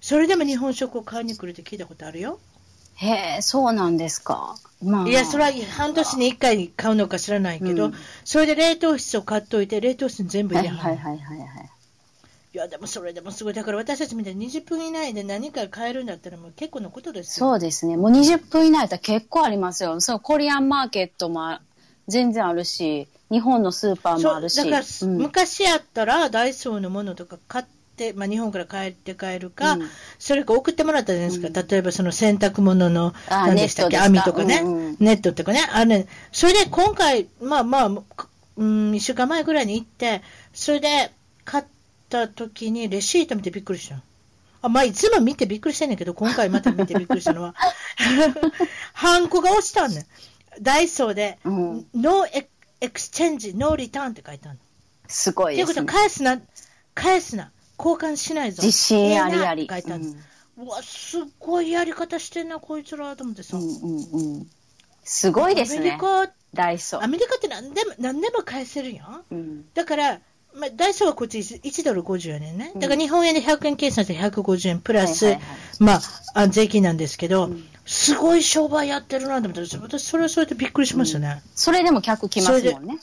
[0.00, 2.38] それでも日本食を買いに来るって聞いたことあるよ。
[2.96, 4.56] へえ、そうなんですか。
[4.82, 5.08] まあ。
[5.08, 11.70] いや、それは半年に1回買うのか知らないけど、うんそれで冷凍室を買っといて、冷凍室に全部はい入れはんのはいはいはいはい。
[12.54, 13.54] いや、でもそれでもすごい。
[13.54, 17.46] だから私たちみたいに20分以内で何か買えるんだったらもう結構なことですよ。
[17.50, 17.96] そうですね。
[17.96, 20.00] もう20分以内だったら結構ありますよ。
[20.00, 21.60] そう、コリアンマーケットもあ
[22.06, 24.56] 全然あるし、日本のスーパーもあるし。
[24.56, 27.73] だから、うん昔やったらダイソーのものとか買って、
[28.16, 29.88] まあ、日本から帰って帰るか、うん
[30.18, 31.48] それか送ってもらったじゃないですか。
[31.48, 35.60] うん例えばその洗濯物の、あ何でしたっけ、網とかね、うんうんネットとかね。
[35.72, 37.86] あれ、それで今回、まあまあ、
[38.56, 40.22] うん、1週間前ぐらいに行って、
[40.52, 41.12] それで
[41.44, 41.64] 買っ
[42.08, 44.02] た時にレシート見てびっくりしたの。
[44.62, 47.54] あまあ、いつも見てびっくりしてんねんけど、今回また見てびっくりしたのは、
[48.94, 50.06] ハンコが押したんねん。
[50.62, 54.64] ダイソーで、うん no exchange、no return って書いてあるの。
[55.08, 56.00] すごいということは、ですね。
[56.00, 56.40] 返すな、
[56.94, 58.62] 返すな、交換しないぞ。
[58.62, 59.66] 自信ありあり。
[59.70, 60.26] 書いてあるんうんです。
[60.58, 63.56] うわ、すっごいやり方してんな、こいつらと思ってさ。
[63.56, 64.46] うんうんうん。
[65.02, 65.78] すごいですね。
[65.80, 67.04] アメリカ、ダイソー。
[67.04, 69.24] アメリカって何でも、何でも返せるやん。
[69.30, 69.64] うん。
[69.74, 70.20] だから、
[70.54, 76.00] まあ、ダイソーはこっち 1, 1ドル50円ねだから日本円で100円計算して150円プラス、はいはいはいまあ、
[76.42, 81.42] あ税金なんですけど、うんすごい商売やってるなと思って、私、それはそれでびっくりしましたね。
[81.54, 82.98] それでも客来ますもんね。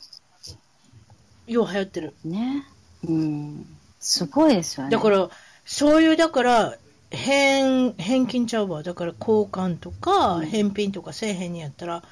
[1.48, 2.16] よう流行ってる。
[2.26, 2.66] ね。
[3.08, 3.66] うん。
[4.02, 4.92] すごいですよね。
[4.92, 5.30] だから、
[5.66, 6.76] そういう、だから、
[7.12, 8.84] 返、返金ちゃうわ。
[8.84, 12.04] だから交換とか、うん返品とかせえへんにやったら、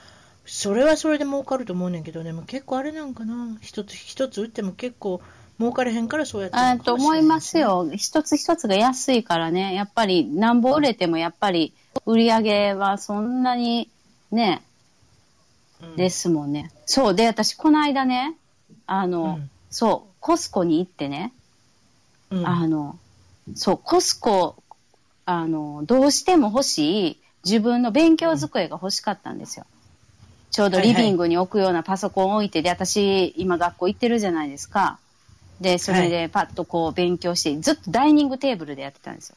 [0.46, 3.58] それはそれで儲かると思うねんけど、でも結構あれなんかな。
[3.62, 5.22] 一つ一つ売っても結構
[5.60, 7.90] 儲かれへんからそうやってるあのかもしれないと思いますよ。
[7.96, 9.74] 一つ一つが安いからね。
[9.74, 11.74] やっぱり、なんぼ売れてもやっぱり、
[12.06, 13.90] 売り上げはそんなに
[14.32, 14.62] ね、
[15.82, 16.72] うんですもんね。
[16.86, 17.16] そう。
[17.16, 18.36] で、私、この間ね、
[18.86, 21.32] あの、うんそう、コスコに行ってね、
[22.32, 22.96] うんあの、
[23.56, 24.56] そう、コスコ、
[25.26, 29.66] あの、どうしても欲しい自分の勉強机が欲しかったんですよ。
[30.52, 35.00] ちょうどリビングに置くようなパソコンを置いて、で、私、今学校行ってるじゃないですか。
[35.62, 39.36] で、それでパッとこう勉強して、ずっとダイニングテーブルでやってたんですよ。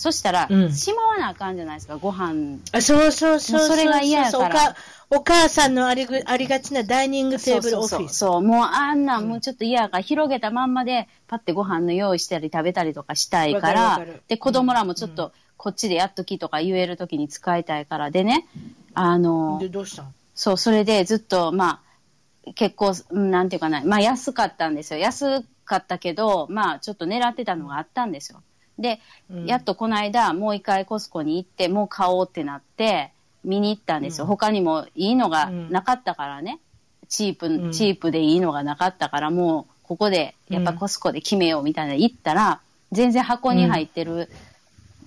[0.00, 0.72] そしたら、うん。
[0.72, 2.58] しまわなあかんじゃないですか、ご飯。
[2.72, 4.58] あそうそうそうそれが嫌やから。
[4.60, 4.76] そうおか
[5.10, 8.14] お母さんのありぐありがちなダイニングテーブルオフィス。
[8.14, 8.30] そう。
[8.32, 13.96] そうもうあんなもうちょっと嫌やから、広げたまんまで、パッてご飯の用意したり食べたりとかしたいから。
[13.96, 18.46] かる、で、子供らもちょっうと、こっちでやっときとか言えるときに使いたいから、でね、
[18.94, 20.14] あので、、どうしたん？
[20.34, 21.82] そう、それでずっと、ま
[22.46, 25.00] あ、結構、うんなんていうかな、まあ安かったんですよ。
[25.00, 28.42] 安かったけど、まあちょっと狙ってたのがあったんですよ。
[28.80, 29.00] で、
[29.30, 29.46] うん。
[29.46, 33.12] やっとこの間、もう一回コスコに行って、もう買おうってなって、
[33.44, 34.24] 見に行ったんですよ。
[34.24, 34.28] うん。
[34.28, 36.58] 他にもいいのがなかったからね。
[37.08, 37.72] チープ、うん。
[37.72, 42.60] チープでいいのがなかったから、もうここで、やっぱコスコで決めようみたいなの行ったら、
[42.92, 44.28] 全然箱に入ってる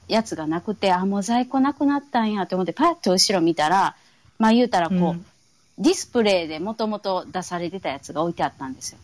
[0.08, 3.96] やつがなくて、あ、もう在庫なくなったんやって思って、パッと後ろ見たら、
[4.38, 5.26] まあ言うたらこう、うん。
[5.78, 9.00] ディスプレイでもともと出されてたやつが置いてあったんですよ。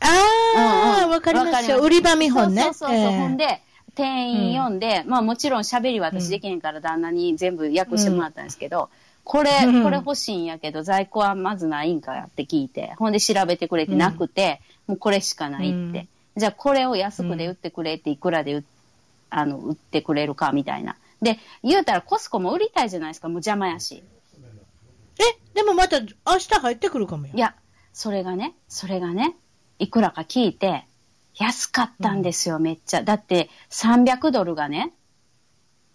[0.00, 0.10] ああ、
[0.54, 1.50] うんうんわかりますよ。
[1.50, 2.62] わかります売り場見本ね。
[2.62, 2.96] そうそうそう。
[2.96, 3.62] ええほんで、
[3.94, 8.90] 店員読んで、まあもちろん喋りは私できへんから旦那に全部訳してもらったんですけど、
[9.24, 15.76] これ、うんこれ欲しいんやけど、在庫はまずないんかやって聞いて、ほんで調べてくれてなくて、もうこれしかないって。
[15.76, 18.64] うんじゃあこれを安くで売ってくれって、いくらで売
[19.30, 20.96] あの売ってくれるかみたいな。
[21.22, 24.02] で、言うたらコスコも売りたいじゃないですか、もう邪魔やし。
[25.20, 25.22] え、
[25.54, 27.38] でもまた明日入ってくるかもよい。
[27.38, 27.54] や、
[27.92, 29.36] それがね、それがね、
[29.78, 30.84] いくらか聞いて、
[31.36, 33.02] 安かったんですよ、めっちゃ。
[33.02, 34.92] だって、300ドルがね、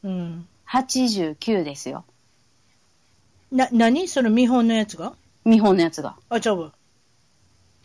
[0.03, 0.47] うん。
[0.69, 2.05] 89ですよ。
[3.51, 4.07] な、何？
[4.07, 5.13] その見本のやつが？
[5.43, 6.15] 見本のやつが。
[6.29, 6.73] あ、ちゃうわ。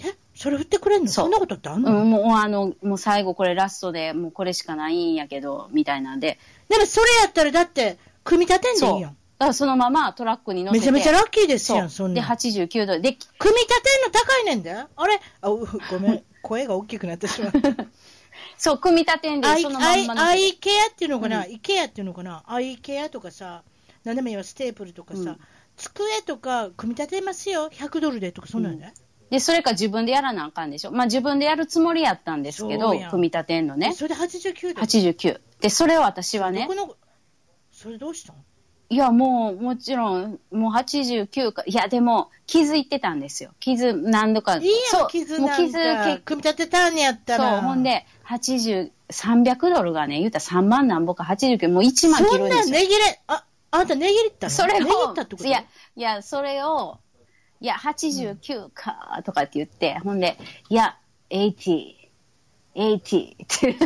[0.00, 0.14] え？
[0.34, 1.10] それ売ってくれんの？
[1.10, 6.38] そんなことってあんうの、ん、もうあの、もう最後これラストで、もうこれしかないんやけど、みたいなんで。
[6.68, 8.86] でもそれやったらだって、組み立てんでそ。
[8.92, 9.16] いういやん。
[9.38, 10.90] だからそのままトラックに乗せて。
[10.90, 12.24] めちゃめちゃラッキーですやん、そんなん。
[12.24, 13.00] 89ドル。
[13.00, 15.20] で、組み立てんの高いねんだあれ？
[15.40, 16.22] あ、うごめん。
[16.42, 17.86] 声が大きくなってしまった。
[18.58, 22.42] そう、組み立てんでア、イそのまアイんま乗せてアイケアっていうのかな、うイケアっていうのかな？
[22.46, 23.62] アイケアとかさ、
[24.04, 25.40] なんでもいいわ、ステープルとかさ、うん
[25.76, 28.94] 机とか組み立てますよ、100ドルでとか、そんなんね。
[29.30, 30.92] で、それか自分でやらなあかんでしょ。
[30.92, 33.92] まあ自分でやるつもりやったんですけどそうや、ん組み立てんのね。
[33.92, 34.86] それで89ドル。
[34.86, 35.40] 89。
[35.60, 36.96] で、それを私はねどこ、の、
[37.72, 38.36] それどうしたん？
[38.90, 43.50] いや、もう、もちろん、もう89か、いや、でも、傷いってたんですよ。
[43.58, 44.56] 傷何度か。
[44.56, 45.78] いいや、そうんもう傷
[46.24, 47.60] 組み立てたんやったら。
[47.60, 52.66] そう、ほんで、80、300ドルがね、言うたら3万なんぼか89、もう1万切そるんですよ。
[52.68, 54.50] んなん値切れ、あ、あんた値切ったの？
[54.50, 55.48] それ値切をったってこ、と？
[55.48, 55.64] いや、
[55.96, 56.98] いや、それを、
[57.60, 60.36] いや、89か、とかって言って、ほんで、
[60.68, 60.98] いや、
[61.30, 61.94] 80、
[62.74, 63.76] 80って、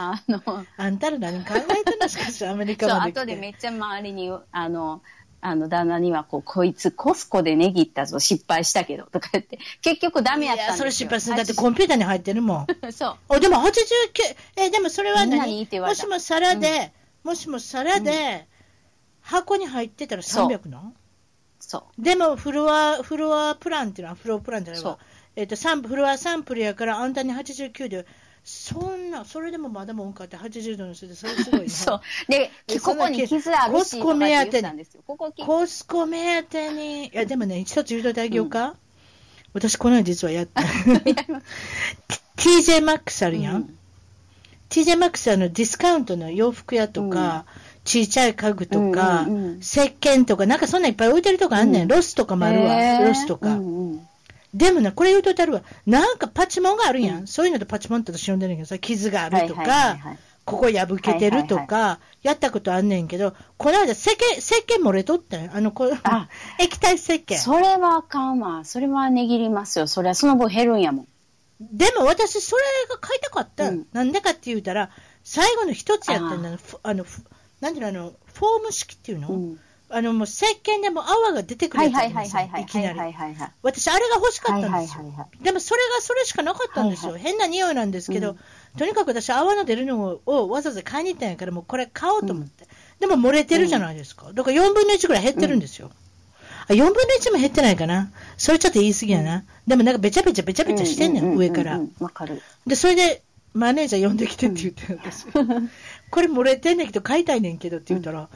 [0.00, 2.08] あの、あんたら何考えてんの？
[2.08, 3.20] しかし、アメリカそう、まで来て。
[3.20, 5.02] 後でめっちゃ周りに、あの、
[5.42, 10.74] あの、旦那には、こう、こいつ、コスコで値切ったぞ、失敗したけど、とか言って、結局ダメやったんですよ。
[10.74, 11.36] いや、それ失敗する。
[11.36, 12.92] だってコンピューターに入ってるもん。
[12.92, 13.16] そう。
[13.36, 13.70] お、でも89、
[14.56, 16.92] え、でもそれは何もしも皿で、
[17.24, 18.46] もしも皿で、
[19.22, 20.94] 箱に入ってたらそう300なん
[21.58, 22.02] そう。
[22.02, 24.98] でもフロア、フロアプランっていうのは、フロアプランじゃないそうわ。
[25.36, 28.06] えっ、と、サンフロアサンプルやから、あんたに89で、
[28.44, 31.68] そんな、それでもまだもんかって80度にするそれすごいね。
[31.70, 32.00] そう。
[32.28, 35.02] でえ、ここに傷あるし、コスコ目当てとかって言ってたんですよ。
[35.06, 38.74] ここきコスコ目当てに、いや、でもね、一つ言うといてあげようか。
[39.52, 40.62] 私、この間実はやった。
[42.36, 43.56] TJ Maxx あるやん。
[43.56, 43.76] うん
[44.70, 47.44] TJ マックスはあのディスカウントの洋服屋とか、
[47.84, 51.82] ちいちゃい家具とか、うんうんうん石鹸とか、なんかそんなんいっぱい置いてるとこあんねん。
[51.82, 53.48] うん Ross とかもあるわ、 Ross とか。
[53.48, 54.06] うんうん
[54.52, 55.62] でもね、これ言うといてあるわ。
[55.86, 57.20] なんかパチモンがあるやん。
[57.20, 60.18] うんそういうのでパチモンって私呼んでるんやけどさ、傷があるとか、はいはいはいはい
[60.50, 66.28] ここ破けてるとか、はいやったことあんねんけど、この間石鹸、石鹸漏れとったんあの、こあ
[66.58, 67.38] 液体石鹸。
[67.38, 68.64] それはあかんわ。
[68.64, 69.86] それは値切りますよ。
[69.86, 71.08] それはその分減るんやもん。
[71.60, 73.68] でも私、それが買いたかった。
[73.68, 74.90] うんなんでかって言うたら、
[75.24, 77.22] 最後の一つやったんだふあの、ふ
[77.60, 79.60] なんていうの、あの、フォーム式っていうの、うん。
[79.90, 83.14] あの、もう石鹸でも泡が出てくるはいやつありますよはいきなり。
[83.62, 85.28] 私、あれが欲しかったんですよ。
[85.42, 87.12] でもそれがそれしかなかったんですよ。
[87.12, 88.38] はい変な匂いなんですけど、うん
[88.78, 92.68] とにかく私、泡の出るのををわざわざ買いに行ったんやから、もうこれ買おうと思って。
[93.00, 94.32] でも漏れてるじゃないですか。
[94.32, 95.90] だから4分の1ぐらい減ってるんですよ。
[96.68, 98.12] あ、4分の1も減ってないかな。
[98.36, 99.44] それちょっと言い過ぎやな。
[99.66, 101.82] でもなんかべちゃべちゃべちゃべちゃしてんねん、上からう。
[101.82, 102.40] んわかる。
[102.66, 103.22] で、それで、
[103.52, 105.26] マネージャー呼んできてって言って、私。
[106.10, 108.28] これ漏れてんねんけど、買いたいねんけどって言ったら、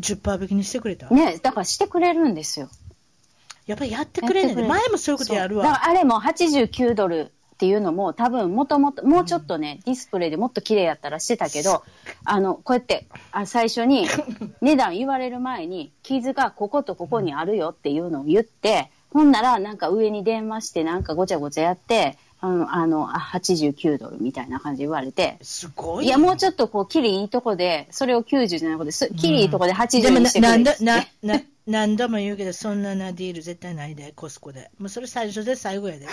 [0.00, 1.08] 10%引きにしてくれた？
[1.10, 2.68] ね、だからしてくれるんですよ。
[3.66, 5.76] やっぱりやってくれんね前もそういうことやるそうだわ。
[5.76, 11.82] からあれも89ドルっていうのも多分もともと、もうちょっとね、ディスプレイでもっと綺麗やったらしてたけど、
[12.24, 14.06] あの、こうやって、あ最初に
[14.62, 26.06] 値段言われる前に、傷がこことここにあるよっていうのを言って、ほんならなんか上に電話してなんかごちゃごちゃやって、あの、あの、あ89ドルみたいな感じで言われて、すごい。
[26.06, 34.70] いや、もうちょっとこう、キリいいとこで、それを90じゃなくて、すキリいいとこでで80もなにしてくれなんだってな な何度も言うけど、そんななディール絶対ないで、コスコで。
[34.78, 36.06] もうそれ最初で最後やで。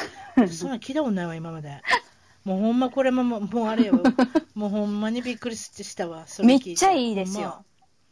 [0.51, 1.81] そんなん聞いたことないわ、今まで。
[2.43, 3.93] もうほんまこれももうもうあれよ。
[4.55, 6.25] もうほんまにびっくりしたわ。
[6.43, 7.63] めっちゃいいですよ。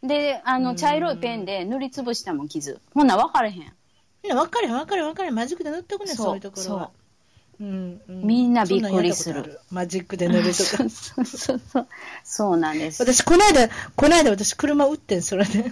[0.01, 2.79] で、あの、茶色いペンで塗りつぶしたもん、傷。
[2.93, 3.73] ほんなら分かれへん。
[4.23, 5.35] ほんま分かれへん分かれへん分かれへん。
[5.35, 6.91] マジックで塗っとくねん、そうそういうところは。
[7.63, 10.77] うんうんみんなびっくりするマジックで塗るとか。
[10.89, 11.87] そうそうそう。
[12.23, 13.01] そうなんです。
[13.01, 15.71] 私、この間、この間私車売ってん、それで。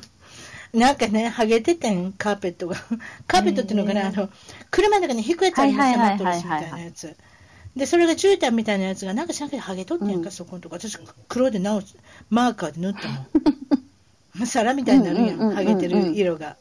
[0.74, 2.78] なんかね、ハゲててん、カーペットが。
[3.28, 4.30] カーペットっていうのかな、あの、
[4.70, 7.14] 車の中に引くやつありますよ、マットレスみたいなやつ。
[7.76, 10.76] で、それが絨毯みたいなやつが、なんかしらんけどハゲとってんか、うんそこのとこ。
[10.76, 11.98] 私、黒で直す、
[12.30, 14.46] マーカーで塗ったもん。
[14.48, 16.56] 皿みたいになるやん、うんうんうんうんハゲてる色が。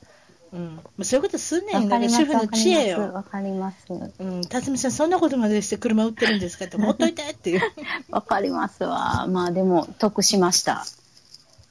[0.53, 0.57] う
[1.03, 1.85] ん、そういうことすんねん。
[1.85, 3.13] わかります主婦の知恵よ。
[3.13, 3.87] わかります。
[3.89, 7.61] うん、辰巳さん、そんなことまでして車売ってるんですかって、ほっといてっていう。
[8.11, 9.27] わかりますわ。
[9.29, 10.85] まあでも、得しました。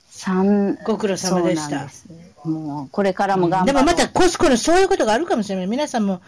[0.09, 2.05] 三ご苦労様でしたそうなんです
[2.45, 3.83] もう、これからも頑張でろう。
[3.83, 5.67] もまたコスコのそういうことがあるかもしれない。
[5.67, 6.21] 皆さんも、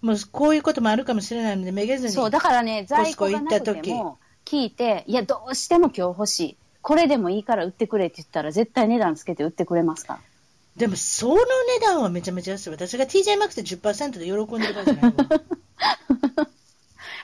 [0.00, 2.12] もうこういうこともあるかもしれないので、めげずに。
[2.12, 6.56] そう、だからね、在庫がなくコスコ行った時ても、聞いて、いや、どうしても今日欲しい。
[6.82, 10.20] これでもいいから売ってくれって言ったら、絶対値段つけて売ってくれますから。
[10.76, 11.44] でも、その値
[11.80, 12.70] 段はめちゃめちゃ安い。
[12.70, 15.12] 私が TJ マックスで10%で喜んでるからじゃないわ。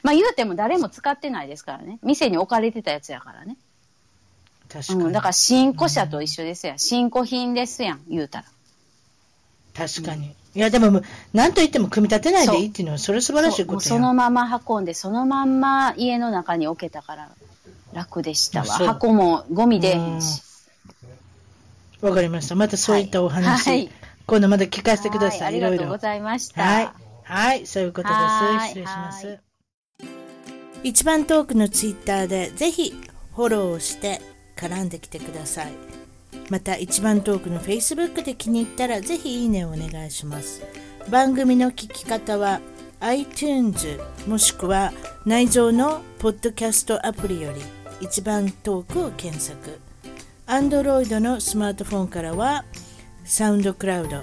[0.03, 1.99] まあ言うても誰も使ってないですからね。
[2.03, 3.57] 店に置かれてたやつやからね。
[4.69, 5.05] 確かに。
[5.05, 6.79] うん、だから新古車と一緒ですやん。
[6.79, 8.45] 新古品ですやん、言うたら。
[9.75, 10.35] 確かに。
[10.55, 11.03] いや、でも、
[11.35, 17.31] なんと言っても組み立てないでいいっていうのは、それ素晴らしいことやそのまま運んで、そのまんま家の中に置けたから
[17.93, 18.67] 楽でしたわ。
[18.67, 20.43] 箱もゴミ出えへんし。
[22.01, 22.55] わかりました。
[22.55, 23.91] またそういったお話、はい
[24.27, 25.41] 今度また聞かせてください。
[25.41, 25.77] はいありいろいろ。
[25.79, 26.63] がとうございました。
[26.63, 26.89] はい。
[27.23, 28.81] はい、そういうことはいです。
[28.81, 29.39] 失礼しまはす。
[30.83, 32.95] 一番トークのツイッターでぜひ
[33.35, 34.21] フォローをして
[34.57, 35.73] 絡んできてください。
[36.51, 40.63] また一番トークの Facebook で気に入ったらぜひいいねをお願いします。
[41.09, 42.61] 番組の聞き方は
[43.01, 44.93] iTunes もしくは
[45.25, 47.61] 内蔵のポッドキャストアプリより
[48.01, 49.86] 一番トークを検索。
[50.47, 52.65] Android のスマートフォンからは
[53.25, 54.23] サウンドクラウド、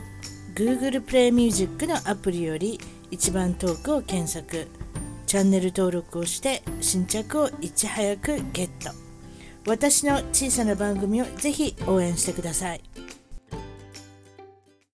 [0.55, 2.79] Google プレイミュージックのアプリより
[3.11, 4.67] 一番トークを検索。
[5.25, 8.91] チャンネル登録をして新着をいち早くゲット。
[9.67, 12.81] 私の小さな番組をぜひ応援してください。